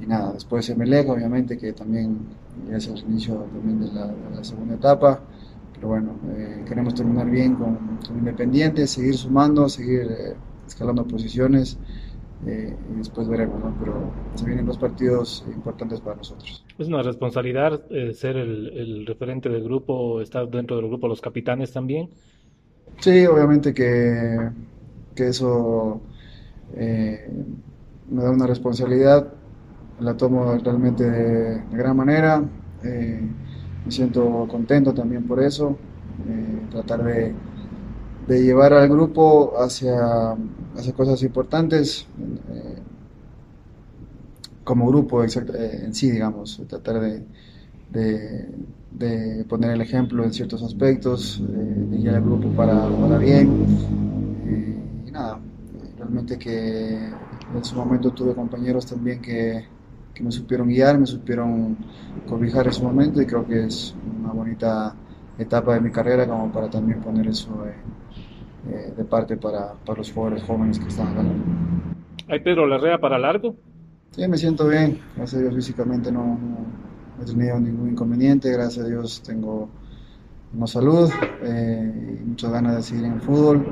y, 0.00 0.06
nada, 0.06 0.32
después 0.34 0.68
Emelec, 0.70 1.08
obviamente, 1.08 1.58
que 1.58 1.72
también 1.72 2.18
ya 2.70 2.76
es 2.76 2.86
el 2.86 2.98
inicio 3.00 3.34
también 3.52 3.80
de 3.80 3.86
de 3.86 4.36
la 4.36 4.44
segunda 4.44 4.74
etapa. 4.74 5.20
Pero 5.76 5.88
bueno, 5.88 6.16
eh, 6.36 6.64
queremos 6.66 6.94
terminar 6.94 7.30
bien 7.30 7.54
con, 7.54 7.76
con, 8.06 8.18
Independiente, 8.18 8.86
seguir 8.86 9.16
sumando, 9.16 9.68
seguir 9.68 10.02
eh, 10.10 10.34
escalando 10.66 11.06
posiciones 11.06 11.78
eh, 12.44 12.76
y 12.92 12.98
después 12.98 13.28
veremos, 13.28 13.62
¿no? 13.62 13.74
Pero 13.80 14.12
se 14.34 14.44
vienen 14.44 14.66
dos 14.66 14.76
partidos 14.76 15.44
importantes 15.54 16.00
para 16.00 16.16
nosotros. 16.16 16.64
Es 16.78 16.88
una 16.88 17.02
responsabilidad 17.02 17.82
eh, 17.90 18.12
ser 18.12 18.36
el, 18.36 18.68
el, 18.68 19.06
referente 19.06 19.48
del 19.48 19.64
grupo, 19.64 20.20
estar 20.20 20.48
dentro 20.48 20.76
del 20.76 20.86
grupo 20.88 21.08
los 21.08 21.20
capitanes 21.20 21.72
también. 21.72 22.10
Sí, 23.00 23.26
obviamente 23.26 23.72
que, 23.72 24.50
que 25.14 25.28
eso 25.28 26.00
eh, 26.74 27.28
me 28.10 28.22
da 28.22 28.30
una 28.30 28.46
responsabilidad, 28.46 29.32
la 30.00 30.16
tomo 30.16 30.56
realmente 30.58 31.04
de, 31.04 31.62
de 31.62 31.76
gran 31.76 31.96
manera. 31.96 32.44
Me 33.86 33.92
siento 33.92 34.48
contento 34.50 34.92
también 34.92 35.22
por 35.28 35.40
eso, 35.40 35.78
eh, 36.28 36.66
tratar 36.72 37.04
de, 37.04 37.32
de, 38.26 38.42
llevar 38.42 38.72
al 38.72 38.88
grupo 38.88 39.54
hacia, 39.60 40.32
hacia 40.76 40.92
cosas 40.92 41.22
importantes 41.22 42.04
eh, 42.50 42.78
como 44.64 44.88
grupo 44.88 45.22
exact, 45.22 45.50
eh, 45.54 45.84
en 45.84 45.94
sí, 45.94 46.10
digamos, 46.10 46.60
tratar 46.66 47.00
de, 47.00 47.22
de, 48.90 49.44
poner 49.48 49.70
el 49.70 49.80
ejemplo 49.80 50.24
en 50.24 50.32
ciertos 50.32 50.64
aspectos, 50.64 51.40
de 51.48 51.96
guiar 51.98 52.16
al 52.16 52.22
grupo 52.22 52.48
para, 52.56 52.88
para 52.88 53.18
bien. 53.18 53.48
y 55.06 55.10
nada, 55.12 55.38
realmente 55.96 56.36
que 56.40 56.98
en 57.54 57.64
su 57.64 57.76
momento 57.76 58.10
tuve 58.10 58.34
compañeros 58.34 58.84
también 58.86 59.22
que 59.22 59.75
que 60.16 60.24
me 60.24 60.32
supieron 60.32 60.68
guiar, 60.68 60.98
me 60.98 61.06
supieron 61.06 61.76
cobijar 62.26 62.66
en 62.66 62.72
su 62.72 62.82
momento 62.82 63.20
y 63.20 63.26
creo 63.26 63.46
que 63.46 63.66
es 63.66 63.94
una 64.18 64.32
bonita 64.32 64.94
etapa 65.38 65.74
de 65.74 65.80
mi 65.80 65.90
carrera 65.90 66.26
como 66.26 66.50
para 66.50 66.70
también 66.70 67.00
poner 67.00 67.26
eso 67.28 67.50
eh, 67.66 67.74
eh, 68.70 68.94
de 68.96 69.04
parte 69.04 69.36
para, 69.36 69.74
para, 69.74 69.98
los 69.98 70.10
jugadores 70.10 70.42
jóvenes 70.44 70.78
que 70.78 70.88
están 70.88 71.08
acá. 71.08 71.22
¿Hay 72.28 72.40
Pedro 72.40 72.66
Larrea 72.66 72.98
para 72.98 73.18
largo? 73.18 73.54
Sí, 74.12 74.26
me 74.26 74.38
siento 74.38 74.66
bien, 74.66 74.98
gracias 75.14 75.40
a 75.40 75.42
Dios 75.42 75.54
físicamente 75.54 76.10
no, 76.10 76.24
no 76.24 77.22
he 77.22 77.26
tenido 77.26 77.60
ningún 77.60 77.90
inconveniente, 77.90 78.50
gracias 78.50 78.86
a 78.86 78.88
Dios 78.88 79.22
tengo, 79.22 79.68
tengo 80.50 80.66
salud 80.66 81.10
eh, 81.42 82.18
y 82.22 82.24
muchas 82.24 82.50
ganas 82.50 82.76
de 82.76 82.82
seguir 82.82 83.04
en 83.04 83.12
el 83.12 83.20
fútbol, 83.20 83.66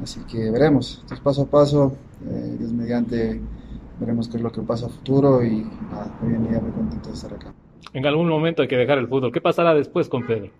así 0.00 0.20
que 0.30 0.48
veremos, 0.52 0.98
entonces 1.02 1.20
paso 1.20 1.42
a 1.42 1.46
paso, 1.46 1.96
eh, 2.24 2.56
Dios 2.56 2.72
mediante 2.72 3.40
veremos 4.02 4.28
qué 4.28 4.36
es 4.36 4.42
lo 4.42 4.50
que 4.50 4.60
pasa 4.62 4.86
a 4.86 4.88
futuro 4.88 5.44
y 5.44 5.64
nada, 5.90 6.18
hoy 6.22 6.34
en 6.34 6.48
día 6.48 6.60
muy 6.60 6.72
contento 6.72 7.08
de 7.08 7.14
estar 7.14 7.32
acá. 7.32 7.54
En 7.92 8.04
algún 8.04 8.28
momento 8.28 8.62
hay 8.62 8.68
que 8.68 8.76
dejar 8.76 8.98
el 8.98 9.06
fútbol. 9.06 9.32
¿Qué 9.32 9.40
pasará 9.40 9.74
después 9.74 10.08
con 10.08 10.26
Pedro? 10.26 10.50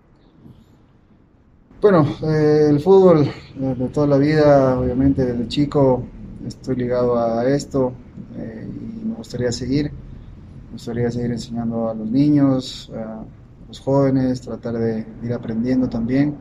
Bueno, 1.81 2.05
eh, 2.23 2.67
el 2.69 2.79
fútbol 2.79 3.27
eh, 3.27 3.75
de 3.77 3.87
toda 3.89 4.07
la 4.07 4.17
vida, 4.17 4.79
obviamente 4.79 5.25
desde 5.25 5.47
chico 5.49 6.03
estoy 6.47 6.77
ligado 6.77 7.17
a 7.17 7.45
esto 7.49 7.91
eh, 8.37 8.65
y 8.65 9.05
me 9.05 9.15
gustaría 9.15 9.51
seguir. 9.51 9.91
Me 9.91 10.73
gustaría 10.73 11.11
seguir 11.11 11.31
enseñando 11.31 11.89
a 11.89 11.93
los 11.93 12.09
niños, 12.09 12.89
a 12.95 13.23
los 13.67 13.79
jóvenes, 13.79 14.39
tratar 14.41 14.75
de 14.75 15.05
ir 15.21 15.33
aprendiendo 15.33 15.89
también. 15.89 16.35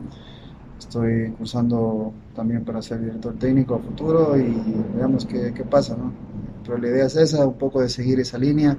Estoy 0.79 1.33
cursando 1.39 2.13
también 2.35 2.65
para 2.65 2.81
ser 2.81 3.01
director 3.01 3.35
técnico 3.35 3.75
a 3.75 3.79
futuro 3.81 4.37
y 4.37 4.55
veamos 4.95 5.27
qué, 5.27 5.53
qué 5.53 5.65
pasa, 5.65 5.97
¿no? 5.97 6.13
Pero 6.65 6.79
la 6.79 6.89
idea 6.89 7.07
es 7.07 7.17
esa, 7.17 7.47
un 7.47 7.59
poco 7.59 7.81
de 7.81 7.89
seguir 7.89 8.21
esa 8.21 8.39
línea, 8.39 8.79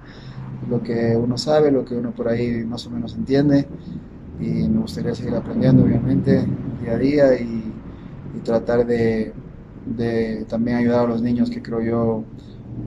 lo 0.70 0.82
que 0.82 1.16
uno 1.16 1.38
sabe, 1.38 1.72
lo 1.72 1.84
que 1.84 1.96
uno 1.96 2.12
por 2.12 2.28
ahí 2.30 2.64
más 2.66 2.86
o 2.88 2.90
menos 2.90 3.16
entiende. 3.16 3.68
Y 4.40 4.68
me 4.68 4.82
gustaría 4.82 5.14
seguir 5.14 5.36
aprendiendo 5.36 5.84
obviamente 5.84 6.46
día 6.82 6.94
a 6.94 6.98
día 6.98 7.40
y, 7.40 7.74
y 8.36 8.40
tratar 8.40 8.86
de, 8.86 9.34
también 10.48 10.78
ayudar 10.78 11.06
a 11.06 11.08
los 11.08 11.22
niños 11.22 11.50
que 11.50 11.62
creo 11.62 11.82
yo 11.82 12.24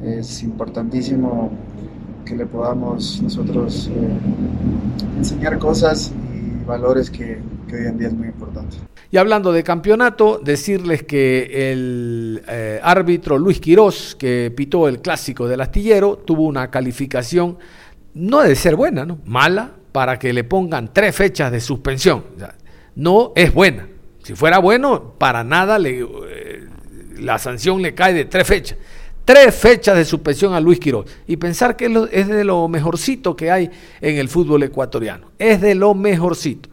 es 0.03 0.43
importantísimo 0.43 1.51
que 2.25 2.37
le 2.37 2.47
podamos 2.47 3.23
nosotros 3.23 3.89
eh, 3.95 4.09
enseñar 5.17 5.59
cosas 5.59 6.13
valores 6.67 7.11
que, 7.11 7.39
hoy 7.73 7.87
en 7.87 7.99
día 7.99 8.09
es 8.09 8.15
muy 8.15 8.29
importante. 8.29 8.77
Y 9.11 9.17
hablando 9.19 9.53
de 9.53 9.63
campeonato, 9.63 10.41
decirles 10.43 11.05
que 11.05 11.71
el 11.71 12.43
eh, 12.49 12.81
árbitro 12.83 13.39
Luis 13.39 13.61
Quirós, 13.61 14.17
que 14.17 14.53
pitó 14.55 14.89
el 14.89 15.01
clásico 15.01 15.47
del 15.47 15.61
astillero, 15.61 16.17
tuvo 16.17 16.43
una 16.43 16.71
calificación, 16.71 17.59
no 18.15 18.43
de 18.43 18.57
ser 18.57 18.77
buena, 18.77 19.05
¿no? 19.05 19.21
mala, 19.25 19.73
para 19.93 20.19
que 20.19 20.33
le 20.33 20.45
pongan 20.45 20.93
tres 20.93 21.15
fechas 21.15 21.51
de 21.53 21.61
suspensión. 21.61 22.25
No 22.97 23.33
es 23.35 23.55
buena. 23.55 23.89
Si 24.23 24.35
fuera 24.35 24.59
bueno, 24.59 25.15
para 25.19 25.45
nada 25.45 25.79
le, 25.79 26.01
eh, 26.01 26.67
la 27.19 27.39
sanción 27.39 27.81
le 27.81 27.95
cae 27.95 28.13
de 28.13 28.25
tres 28.25 28.47
fechas. 28.47 28.79
Tres 29.27 29.57
fechas 29.57 29.97
de 29.97 30.05
suspensión 30.05 30.55
a 30.55 30.61
Luis 30.61 30.79
Quirós. 30.79 31.05
Y 31.27 31.37
pensar 31.37 31.77
que 31.77 31.87
es 32.13 32.29
de 32.29 32.45
lo 32.45 32.69
mejorcito 32.69 33.35
que 33.35 33.51
hay 33.51 33.69
en 34.01 34.19
el 34.19 34.29
fútbol 34.29 34.63
ecuatoriano. 34.63 35.33
Es 35.37 35.61
de 35.61 35.75
lo 35.75 35.95
mejorcito. 35.95 36.69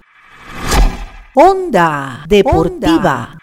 Onda 1.33 2.23
Deportiva. 2.27 3.39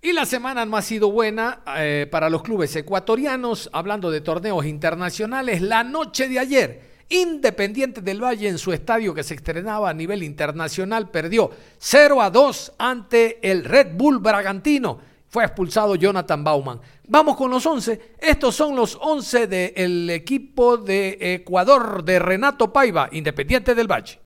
Y 0.00 0.12
la 0.12 0.26
semana 0.26 0.66
no 0.66 0.76
ha 0.76 0.82
sido 0.82 1.12
buena 1.12 1.60
eh, 1.76 2.08
para 2.10 2.28
los 2.28 2.42
clubes 2.42 2.74
ecuatorianos, 2.74 3.70
hablando 3.72 4.10
de 4.10 4.22
torneos 4.22 4.66
internacionales. 4.66 5.62
La 5.62 5.84
noche 5.84 6.28
de 6.28 6.40
ayer, 6.40 6.82
Independiente 7.10 8.00
del 8.00 8.24
Valle 8.24 8.48
en 8.48 8.58
su 8.58 8.72
estadio 8.72 9.14
que 9.14 9.22
se 9.22 9.34
estrenaba 9.34 9.88
a 9.88 9.94
nivel 9.94 10.24
internacional 10.24 11.10
perdió 11.10 11.50
0 11.78 12.22
a 12.22 12.30
2 12.30 12.72
ante 12.78 13.38
el 13.48 13.64
Red 13.64 13.94
Bull 13.94 14.18
Bragantino. 14.18 15.11
Fue 15.32 15.44
expulsado 15.44 15.94
Jonathan 15.94 16.44
Bauman. 16.44 16.78
Vamos 17.08 17.38
con 17.38 17.50
los 17.50 17.64
11. 17.64 18.16
Estos 18.18 18.54
son 18.54 18.76
los 18.76 18.98
11 19.00 19.46
del 19.46 20.10
equipo 20.10 20.76
de 20.76 21.16
Ecuador 21.18 22.04
de 22.04 22.18
Renato 22.18 22.70
Paiva, 22.70 23.08
Independiente 23.12 23.74
del 23.74 23.90
Valle. 23.90 24.20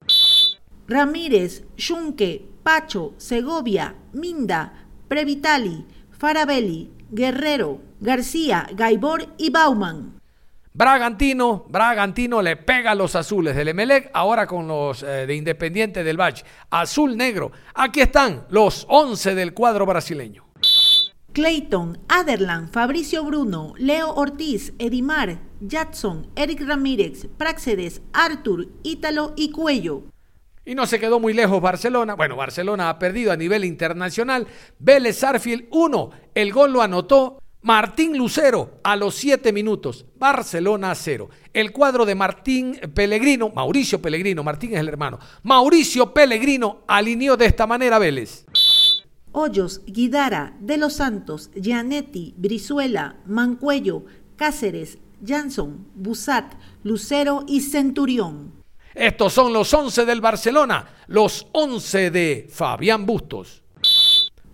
Ramírez, 0.85 1.63
Yunque, 1.77 2.45
Pacho, 2.61 3.13
Segovia, 3.15 3.95
Minda, 4.11 4.85
Previtali, 5.07 5.85
Farabelli, 6.11 6.91
Guerrero, 7.09 7.79
García, 8.01 8.67
Gaibor 8.73 9.27
y 9.37 9.49
Bauman. 9.49 10.19
Bragantino, 10.73 11.65
Bragantino 11.69 12.41
le 12.41 12.57
pega 12.57 12.91
a 12.91 12.95
los 12.95 13.15
azules 13.15 13.55
del 13.55 13.69
Emelec, 13.69 14.11
ahora 14.13 14.45
con 14.45 14.67
los 14.67 15.03
eh, 15.03 15.25
de 15.25 15.35
Independiente 15.35 16.03
del 16.03 16.19
Valle. 16.19 16.43
Azul 16.69 17.15
negro. 17.15 17.53
Aquí 17.73 18.01
están 18.01 18.45
los 18.49 18.85
11 18.89 19.35
del 19.35 19.53
cuadro 19.53 19.85
brasileño. 19.85 20.46
Clayton, 21.37 21.99
Aderlan, 22.07 22.67
Fabricio 22.67 23.23
Bruno, 23.23 23.75
Leo 23.77 24.11
Ortiz, 24.11 24.73
Edimar, 24.79 25.37
Jadson, 25.61 26.31
Eric 26.35 26.61
Ramírez, 26.65 27.27
Praxedes, 27.37 28.01
Artur, 28.11 28.69
Ítalo 28.81 29.33
y 29.35 29.51
Cuello. 29.51 30.05
Y 30.65 30.73
no 30.73 30.87
se 30.87 30.99
quedó 30.99 31.19
muy 31.19 31.33
lejos 31.33 31.61
Barcelona. 31.61 32.15
Bueno, 32.15 32.35
Barcelona 32.37 32.89
ha 32.89 32.97
perdido 32.97 33.31
a 33.31 33.37
nivel 33.37 33.65
internacional. 33.65 34.47
Vélez 34.79 35.19
Sarfield 35.19 35.67
1. 35.69 36.09
El 36.33 36.51
gol 36.51 36.73
lo 36.73 36.81
anotó 36.81 37.37
Martín 37.61 38.17
Lucero 38.17 38.79
a 38.83 38.95
los 38.95 39.13
7 39.13 39.53
minutos. 39.53 40.07
Barcelona 40.15 40.95
0. 40.95 41.29
El 41.53 41.71
cuadro 41.71 42.07
de 42.07 42.15
Martín 42.15 42.79
Pellegrino, 42.95 43.49
Mauricio 43.49 44.01
Pellegrino, 44.01 44.43
Martín 44.43 44.73
es 44.73 44.79
el 44.79 44.87
hermano. 44.87 45.19
Mauricio 45.43 46.15
Pellegrino 46.15 46.81
alineó 46.87 47.37
de 47.37 47.45
esta 47.45 47.67
manera 47.67 47.99
Vélez. 47.99 48.46
Hoyos, 49.39 49.81
Guidara, 49.85 50.57
De 50.59 50.77
los 50.77 50.93
Santos, 50.93 51.51
Gianetti, 51.53 52.33
Brizuela, 52.37 53.17
Mancuello, 53.27 54.03
Cáceres, 54.35 54.97
Jansson, 55.23 55.85
Busat, 55.93 56.55
Lucero 56.81 57.43
y 57.47 57.61
Centurión. 57.61 58.53
Estos 58.95 59.33
son 59.33 59.53
los 59.53 59.71
11 59.71 60.05
del 60.05 60.21
Barcelona, 60.21 60.87
los 61.05 61.45
11 61.51 62.09
de 62.09 62.47
Fabián 62.51 63.05
Bustos. 63.05 63.61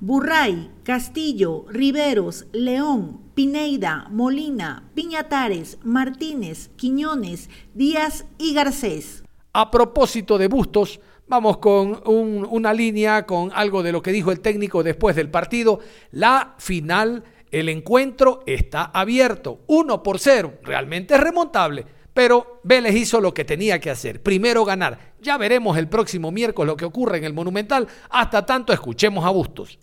Burray, 0.01 0.69
Castillo, 0.83 1.63
Riveros, 1.69 2.47
León, 2.51 3.21
Pineida, 3.35 4.07
Molina, 4.11 4.89
Piñatares, 4.93 5.77
Martínez, 5.83 6.71
Quiñones, 6.75 7.49
Díaz 7.73 8.25
y 8.37 8.53
Garcés. 8.53 9.23
A 9.53 9.71
propósito 9.71 10.37
de 10.37 10.49
Bustos, 10.49 10.99
vamos 11.27 11.57
con 11.57 12.01
una 12.05 12.73
línea, 12.73 13.25
con 13.25 13.51
algo 13.53 13.83
de 13.83 13.91
lo 13.91 14.01
que 14.01 14.11
dijo 14.11 14.31
el 14.31 14.39
técnico 14.39 14.83
después 14.83 15.15
del 15.15 15.29
partido. 15.29 15.79
La 16.11 16.55
final, 16.57 17.23
el 17.51 17.69
encuentro 17.69 18.43
está 18.45 18.85
abierto, 18.85 19.59
uno 19.67 20.01
por 20.03 20.19
cero, 20.19 20.53
realmente 20.63 21.15
es 21.15 21.19
remontable. 21.19 21.85
Pero 22.13 22.59
Vélez 22.63 22.95
hizo 22.95 23.19
lo 23.19 23.33
que 23.33 23.43
tenía 23.43 23.79
que 23.79 23.89
hacer, 23.89 24.21
primero 24.21 24.63
ganar. 24.63 25.13
Ya 25.19 25.37
veremos 25.37 25.77
el 25.77 25.87
próximo 25.87 26.31
miércoles 26.31 26.67
lo 26.67 26.77
que 26.77 26.85
ocurre 26.85 27.17
en 27.17 27.23
el 27.23 27.33
Monumental. 27.33 27.87
Hasta 28.09 28.45
tanto, 28.45 28.71
escuchemos 28.71 29.25
a 29.25 29.29
Bustos. 29.29 29.79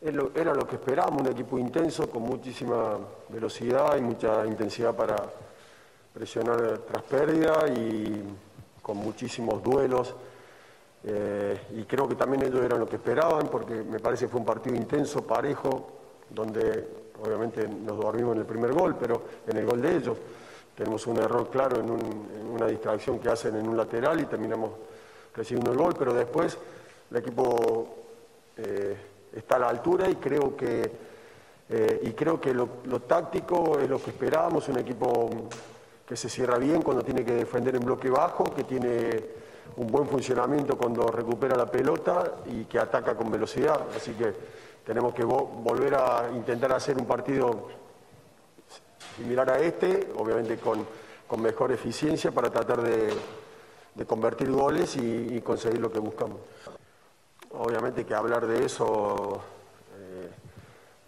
Era 0.00 0.54
lo 0.54 0.66
que 0.66 0.76
esperábamos, 0.76 1.22
un 1.22 1.28
equipo 1.28 1.58
intenso, 1.58 2.08
con 2.08 2.22
muchísima 2.22 2.98
velocidad 3.28 3.96
y 3.98 4.00
mucha 4.00 4.46
intensidad 4.46 4.94
para 4.94 5.16
presionar 6.14 6.78
tras 6.86 7.02
pérdida 7.02 7.64
y 7.68 8.22
con 8.80 8.96
muchísimos 8.98 9.62
duelos. 9.62 10.14
Eh, 11.04 11.58
y 11.76 11.84
creo 11.84 12.06
que 12.06 12.14
también 12.14 12.42
ellos 12.42 12.62
eran 12.62 12.80
lo 12.80 12.86
que 12.86 12.96
esperaban, 12.96 13.48
porque 13.48 13.74
me 13.74 13.98
parece 13.98 14.26
que 14.26 14.30
fue 14.30 14.40
un 14.40 14.46
partido 14.46 14.76
intenso, 14.76 15.22
parejo, 15.26 15.90
donde 16.28 16.88
obviamente 17.22 17.66
nos 17.66 17.96
dormimos 17.98 18.34
en 18.34 18.40
el 18.40 18.46
primer 18.46 18.72
gol, 18.72 18.96
pero 18.98 19.22
en 19.46 19.56
el 19.56 19.66
gol 19.66 19.80
de 19.80 19.96
ellos 19.96 20.18
tenemos 20.76 21.06
un 21.06 21.18
error 21.18 21.48
claro 21.50 21.80
en, 21.80 21.90
una 21.90 22.66
distracción 22.66 23.18
que 23.18 23.28
hacen 23.28 23.56
en 23.56 23.68
un 23.68 23.76
lateral 23.76 24.20
y 24.20 24.26
terminamos 24.26 24.70
recibiendo 25.34 25.72
el 25.72 25.78
gol, 25.78 25.94
pero 25.98 26.12
después 26.12 26.58
el 27.10 27.16
equipo... 27.16 27.96
Eh, 28.56 28.96
está 29.34 29.56
a 29.56 29.58
la 29.60 29.68
altura 29.68 30.08
y 30.08 30.16
creo 30.16 30.56
que, 30.56 30.90
eh, 31.68 32.00
y 32.02 32.10
creo 32.12 32.40
que 32.40 32.52
lo, 32.52 32.68
táctico 33.06 33.78
es 33.78 33.88
lo 33.88 34.02
que 34.02 34.10
esperábamos, 34.10 34.68
un 34.68 34.78
equipo 34.78 35.30
que 36.06 36.16
se 36.16 36.28
cierra 36.28 36.58
bien 36.58 36.82
cuando 36.82 37.04
tiene 37.04 37.24
que 37.24 37.34
defender 37.34 37.76
en 37.76 37.84
bloque 37.84 38.10
bajo, 38.10 38.44
que 38.44 38.64
tiene 38.64 39.39
un 39.76 39.86
buen 39.86 40.06
funcionamiento 40.06 40.76
cuando 40.76 41.06
recupera 41.08 41.56
la 41.56 41.66
pelota 41.66 42.36
y 42.46 42.64
que 42.64 42.78
ataca 42.78 43.14
con 43.14 43.30
velocidad. 43.30 43.80
Así 43.96 44.12
que 44.12 44.34
tenemos 44.84 45.14
que 45.14 45.24
volver 45.24 45.94
a 45.94 46.30
intentar 46.34 46.72
hacer 46.72 46.96
un 46.98 47.06
partido 47.06 47.68
similar 49.16 49.50
a 49.50 49.58
este, 49.58 50.12
obviamente 50.16 50.58
con, 50.58 50.86
mejor 51.40 51.70
eficiencia 51.70 52.32
para 52.32 52.50
tratar 52.50 52.82
de, 52.82 53.14
convertir 54.06 54.50
goles 54.50 54.96
y 54.96 55.40
conseguir 55.42 55.80
lo 55.80 55.92
que 55.92 55.98
buscamos. 55.98 56.38
Obviamente 57.52 58.06
que 58.06 58.14
hablar 58.14 58.46
de 58.46 58.64
eso 58.64 59.40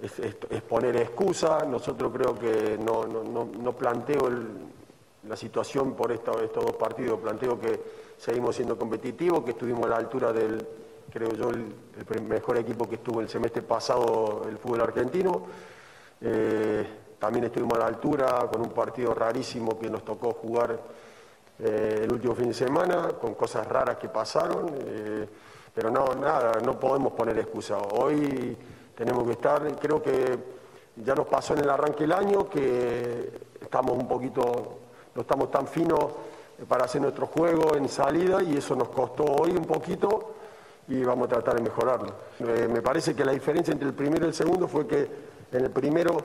eh, 0.00 0.42
es, 0.50 0.62
poner 0.62 0.96
excusa. 0.96 1.64
Nosotros 1.64 2.12
creo 2.12 2.36
que 2.36 2.76
no, 2.78 3.72
planteo 3.72 4.28
la 5.28 5.36
situación 5.36 5.94
por 5.94 6.12
estos 6.12 6.50
dos 6.52 6.76
partidos, 6.76 7.20
planteo 7.20 7.58
que 7.58 7.80
seguimos 8.18 8.56
siendo 8.56 8.76
competitivos, 8.76 9.44
que 9.44 9.52
estuvimos 9.52 9.86
a 9.86 9.90
la 9.90 9.96
altura 9.96 10.32
del, 10.32 10.66
creo 11.12 11.32
yo, 11.32 11.50
el, 11.50 12.22
mejor 12.22 12.58
equipo 12.58 12.88
que 12.88 12.96
estuvo 12.96 13.20
el 13.20 13.28
semestre 13.28 13.62
pasado 13.62 14.42
el 14.48 14.58
fútbol 14.58 14.82
argentino. 14.82 15.42
Eh, 16.20 16.86
también 17.18 17.44
estuvimos 17.44 17.74
a 17.74 17.80
la 17.80 17.86
altura 17.86 18.48
con 18.50 18.60
un 18.60 18.70
partido 18.70 19.14
rarísimo 19.14 19.78
que 19.78 19.88
nos 19.88 20.04
tocó 20.04 20.32
jugar 20.32 20.78
eh, 21.58 22.00
el 22.02 22.12
último 22.12 22.34
fin 22.34 22.48
de 22.48 22.54
semana, 22.54 23.10
con 23.20 23.34
cosas 23.34 23.66
raras 23.66 23.96
que 23.96 24.08
pasaron. 24.08 24.70
Pero 25.74 25.90
no, 25.90 26.14
nada, 26.14 26.60
no 26.62 26.78
podemos 26.78 27.12
poner 27.12 27.38
excusa. 27.38 27.78
Hoy 27.78 28.56
tenemos 28.94 29.24
que 29.24 29.32
estar, 29.32 29.78
creo 29.78 30.02
que 30.02 30.38
ya 30.96 31.14
nos 31.14 31.26
pasó 31.26 31.54
en 31.54 31.60
el 31.60 31.70
arranque 31.70 32.00
del 32.00 32.12
año 32.12 32.48
que 32.48 33.32
estamos 33.60 33.92
un 33.92 34.06
poquito, 34.06 34.80
no 35.14 35.22
estamos 35.22 35.50
tan 35.50 35.66
finos 35.66 36.06
para 36.68 36.84
hacer 36.84 37.00
nuestro 37.00 37.26
juego 37.26 37.76
en 37.76 37.88
salida 37.88 38.42
y 38.42 38.56
eso 38.56 38.76
nos 38.76 38.88
costó 38.88 39.24
hoy 39.24 39.50
un 39.50 39.64
poquito 39.64 40.34
y 40.88 41.02
vamos 41.02 41.26
a 41.26 41.30
tratar 41.30 41.56
de 41.56 41.62
mejorarlo. 41.62 42.14
Eh, 42.40 42.68
me 42.72 42.82
parece 42.82 43.14
que 43.14 43.24
la 43.24 43.32
diferencia 43.32 43.72
entre 43.72 43.88
el 43.88 43.94
primero 43.94 44.24
y 44.26 44.28
el 44.28 44.34
segundo 44.34 44.68
fue 44.68 44.86
que 44.86 45.08
en 45.52 45.64
el 45.64 45.70
primero, 45.70 46.16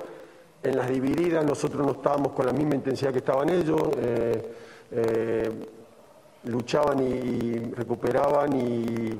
en 0.63 0.77
las 0.77 0.89
divididas, 0.89 1.45
nosotros 1.45 1.85
no 1.85 1.93
estábamos 1.93 2.31
con 2.31 2.45
la 2.45 2.53
misma 2.53 2.75
intensidad 2.75 3.11
que 3.11 3.19
estaban 3.19 3.49
ellos. 3.49 3.81
Eh, 3.97 4.55
eh, 4.91 5.51
luchaban 6.45 6.99
y 7.01 7.73
recuperaban 7.73 8.55
y 8.55 9.19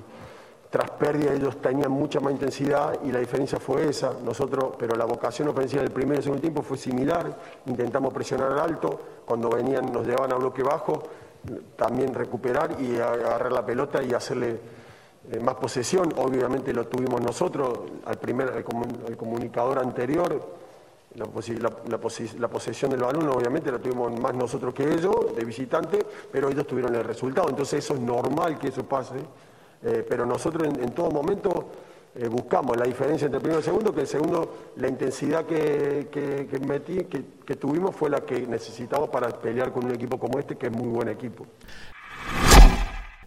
tras 0.70 0.92
pérdida 0.92 1.34
ellos 1.34 1.62
tenían 1.62 1.92
mucha 1.92 2.20
más 2.20 2.34
intensidad 2.34 3.00
y 3.04 3.12
la 3.12 3.20
diferencia 3.20 3.60
fue 3.60 3.88
esa. 3.88 4.14
Nosotros, 4.24 4.76
pero 4.78 4.96
la 4.96 5.06
vocación 5.06 5.48
ofensiva 5.48 5.82
del 5.82 5.92
primer 5.92 6.20
y 6.20 6.24
segundo 6.24 6.42
tiempo 6.42 6.62
fue 6.62 6.78
similar. 6.78 7.38
Intentamos 7.66 8.14
presionar 8.14 8.52
al 8.52 8.60
alto, 8.60 9.00
cuando 9.26 9.50
venían 9.50 9.92
nos 9.92 10.06
llevaban 10.06 10.34
a 10.34 10.36
bloque 10.36 10.64
bajo, 10.64 11.04
también 11.76 12.14
recuperar 12.14 12.82
y 12.82 12.98
agarrar 12.98 13.52
la 13.52 13.66
pelota 13.66 14.04
y 14.04 14.14
hacerle 14.14 14.60
eh, 15.32 15.40
más 15.40 15.56
posesión. 15.56 16.14
Obviamente 16.18 16.74
lo 16.74 16.88
tuvimos 16.88 17.22
nosotros, 17.22 17.80
al 18.06 18.18
primer, 18.18 18.50
al 18.50 19.18
comunicador 19.18 19.80
anterior, 19.80 20.58
la, 21.16 21.98
posesión 21.98 22.92
del 22.92 23.02
balón 23.02 23.28
obviamente 23.30 23.72
la 23.72 23.80
tuvimos 23.80 24.20
más 24.20 24.36
nosotros 24.36 24.74
que 24.74 24.94
ellos, 24.94 25.36
de 25.36 25.44
visitante, 25.44 26.06
pero 26.32 26.50
ellos 26.50 26.68
tuvieron 26.68 26.94
el 26.94 27.04
resultado. 27.04 27.50
Entonces 27.50 27.84
eso 27.84 27.96
es 27.96 28.02
normal 28.02 28.60
que 28.60 28.68
eso 28.68 28.84
pase. 28.84 29.16
Eh, 29.84 30.06
pero 30.08 30.26
nosotros 30.26 30.68
en, 30.68 30.90
todo 30.92 31.12
momento 31.12 31.70
eh, 32.16 32.28
buscamos 32.28 32.76
la 32.78 32.86
diferencia 32.86 33.26
entre 33.26 33.38
el 33.38 33.42
primero 33.42 33.60
y 33.60 33.64
el 33.64 33.66
segundo, 33.66 33.94
que 33.94 34.02
el 34.02 34.08
segundo, 34.08 34.72
la 34.78 34.88
intensidad 34.88 35.46
que, 35.46 36.08
que, 36.12 36.60
metí, 36.60 37.04
que 37.06 37.56
tuvimos 37.56 37.96
fue 37.96 38.10
la 38.10 38.22
que 38.22 38.48
necesitamos 38.48 39.10
para 39.10 39.30
pelear 39.30 39.72
con 39.72 39.86
un 39.86 39.94
equipo 39.94 40.18
como 40.20 40.40
este, 40.40 40.56
que 40.56 40.68
es 40.68 40.72
muy 40.72 40.88
buen 40.88 41.10
equipo. 41.10 41.46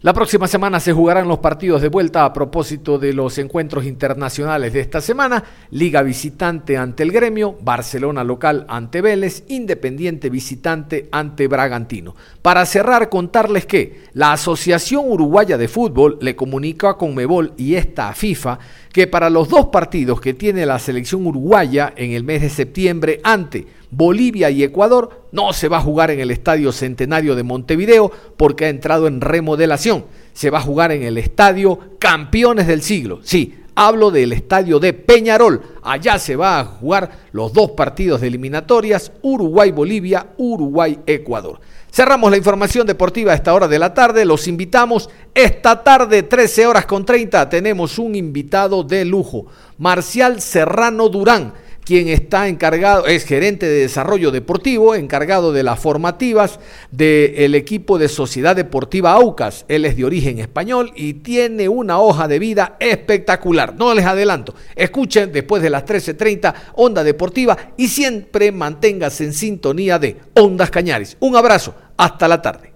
La 0.03 0.15
próxima 0.15 0.49
semana 0.49 0.81
se 0.81 0.95
jugarán 0.95 1.29
los 1.29 1.41
partidos 1.41 1.83
de 1.83 1.89
vuelta 1.89 2.25
a 2.25 2.33
propósito 2.33 2.99
de 2.99 3.13
los 3.13 3.37
encuentros 3.37 3.85
internacionales 3.85 4.73
de 4.73 4.81
esta 4.81 5.03
semana. 5.03 5.45
Liga 5.73 6.01
visitante 6.01 6.79
ante 6.79 7.03
el 7.03 7.13
gremio, 7.13 7.59
Barcelona 7.61 8.25
local 8.25 8.65
ante 8.71 9.03
Vélez, 9.03 9.45
Independiente 9.49 10.31
visitante 10.31 11.11
ante 11.13 11.49
Bragantino. 11.49 12.17
Para 12.41 12.65
cerrar, 12.65 13.11
contarles 13.11 13.67
que 13.67 14.05
la 14.15 14.33
Asociación 14.33 15.05
Uruguaya 15.07 15.59
de 15.59 15.69
Fútbol 15.69 16.17
le 16.23 16.35
comunicó 16.35 16.89
a 16.89 16.97
Conmebol 16.97 17.53
y 17.59 17.75
esta 17.75 18.09
a 18.09 18.15
FIFA 18.15 18.59
que 18.95 19.07
para 19.07 19.29
los 19.29 19.51
dos 19.51 19.67
partidos 19.67 20.19
que 20.23 20.33
tiene 20.33 20.65
la 20.65 20.79
selección 20.79 21.27
uruguaya 21.27 21.93
en 21.95 22.13
el 22.13 22.25
mes 22.25 22.41
de 22.41 22.49
septiembre 22.49 23.21
ante 23.23 23.67
Bolivia 23.91 24.51
y 24.51 24.63
Ecuador 24.63 25.27
no 25.33 25.53
se 25.53 25.69
va 25.69 25.79
a 25.79 25.83
jugar 25.83 26.11
en 26.11 26.21
el 26.21 26.31
Estadio 26.31 26.73
Centenario 26.73 27.35
de 27.35 27.43
Montevideo 27.43 28.11
porque 28.37 28.67
ha 28.67 28.69
entrado 28.69 29.07
en 29.07 29.21
remodelación. 29.21 30.05
Se 30.33 30.51
va 30.51 30.59
a 30.59 30.63
jugar 30.63 30.93
en 30.93 31.03
el 31.03 31.19
Estadio 31.19 31.79
Campeones 31.99 32.67
del 32.67 32.83
Siglo. 32.83 33.21
Sí, 33.23 33.57
hablo 33.75 34.11
del 34.11 34.33
Estadio 34.33 34.79
de 34.79 34.93
Peñarol. 34.93 35.63
Allá 35.83 36.19
se 36.19 36.37
va 36.37 36.61
a 36.61 36.65
jugar 36.65 37.11
los 37.33 37.53
dos 37.53 37.73
partidos 37.73 38.21
de 38.21 38.29
eliminatorias, 38.29 39.13
Uruguay-Bolivia, 39.23 40.29
Uruguay-Ecuador. 40.37 41.61
Cerramos 41.93 42.31
la 42.31 42.37
información 42.37 42.87
deportiva 42.87 43.33
a 43.33 43.35
esta 43.35 43.53
hora 43.53 43.67
de 43.67 43.79
la 43.81 43.93
tarde. 43.93 44.25
Los 44.25 44.47
invitamos 44.47 45.11
esta 45.35 45.83
tarde, 45.83 46.23
13 46.23 46.67
horas 46.67 46.87
con 46.87 47.05
30. 47.05 47.49
Tenemos 47.49 47.99
un 47.99 48.15
invitado 48.15 48.85
de 48.85 49.05
lujo, 49.05 49.47
Marcial 49.79 50.41
Serrano 50.41 51.09
Durán 51.09 51.53
quien 51.91 52.07
está 52.07 52.47
encargado, 52.47 53.07
es 53.07 53.25
gerente 53.25 53.67
de 53.67 53.81
desarrollo 53.81 54.31
deportivo, 54.31 54.95
encargado 54.95 55.53
de 55.53 55.65
las 55.65 55.81
formativas 55.81 56.61
del 56.93 57.57
equipo 57.57 57.99
de 57.99 58.07
Sociedad 58.07 58.55
Deportiva 58.55 59.11
Aucas. 59.11 59.65
Él 59.67 59.85
es 59.85 59.97
de 59.97 60.05
origen 60.05 60.39
español 60.39 60.93
y 60.95 61.15
tiene 61.15 61.69
una 61.69 61.99
hoja 61.99 62.29
de 62.29 62.39
vida 62.39 62.77
espectacular. 62.79 63.75
No 63.75 63.93
les 63.93 64.07
adelanto. 64.07 64.55
Escuchen 64.77 65.33
después 65.33 65.65
de 65.65 65.71
las 65.71 65.85
13:30 65.85 66.55
Onda 66.77 67.03
Deportiva 67.03 67.59
y 67.77 67.89
siempre 67.89 68.53
manténgase 68.53 69.25
en 69.25 69.33
sintonía 69.33 69.99
de 69.99 70.17
Ondas 70.35 70.71
Cañares. 70.71 71.17
Un 71.19 71.35
abrazo. 71.35 71.75
Hasta 71.97 72.29
la 72.29 72.41
tarde. 72.41 72.70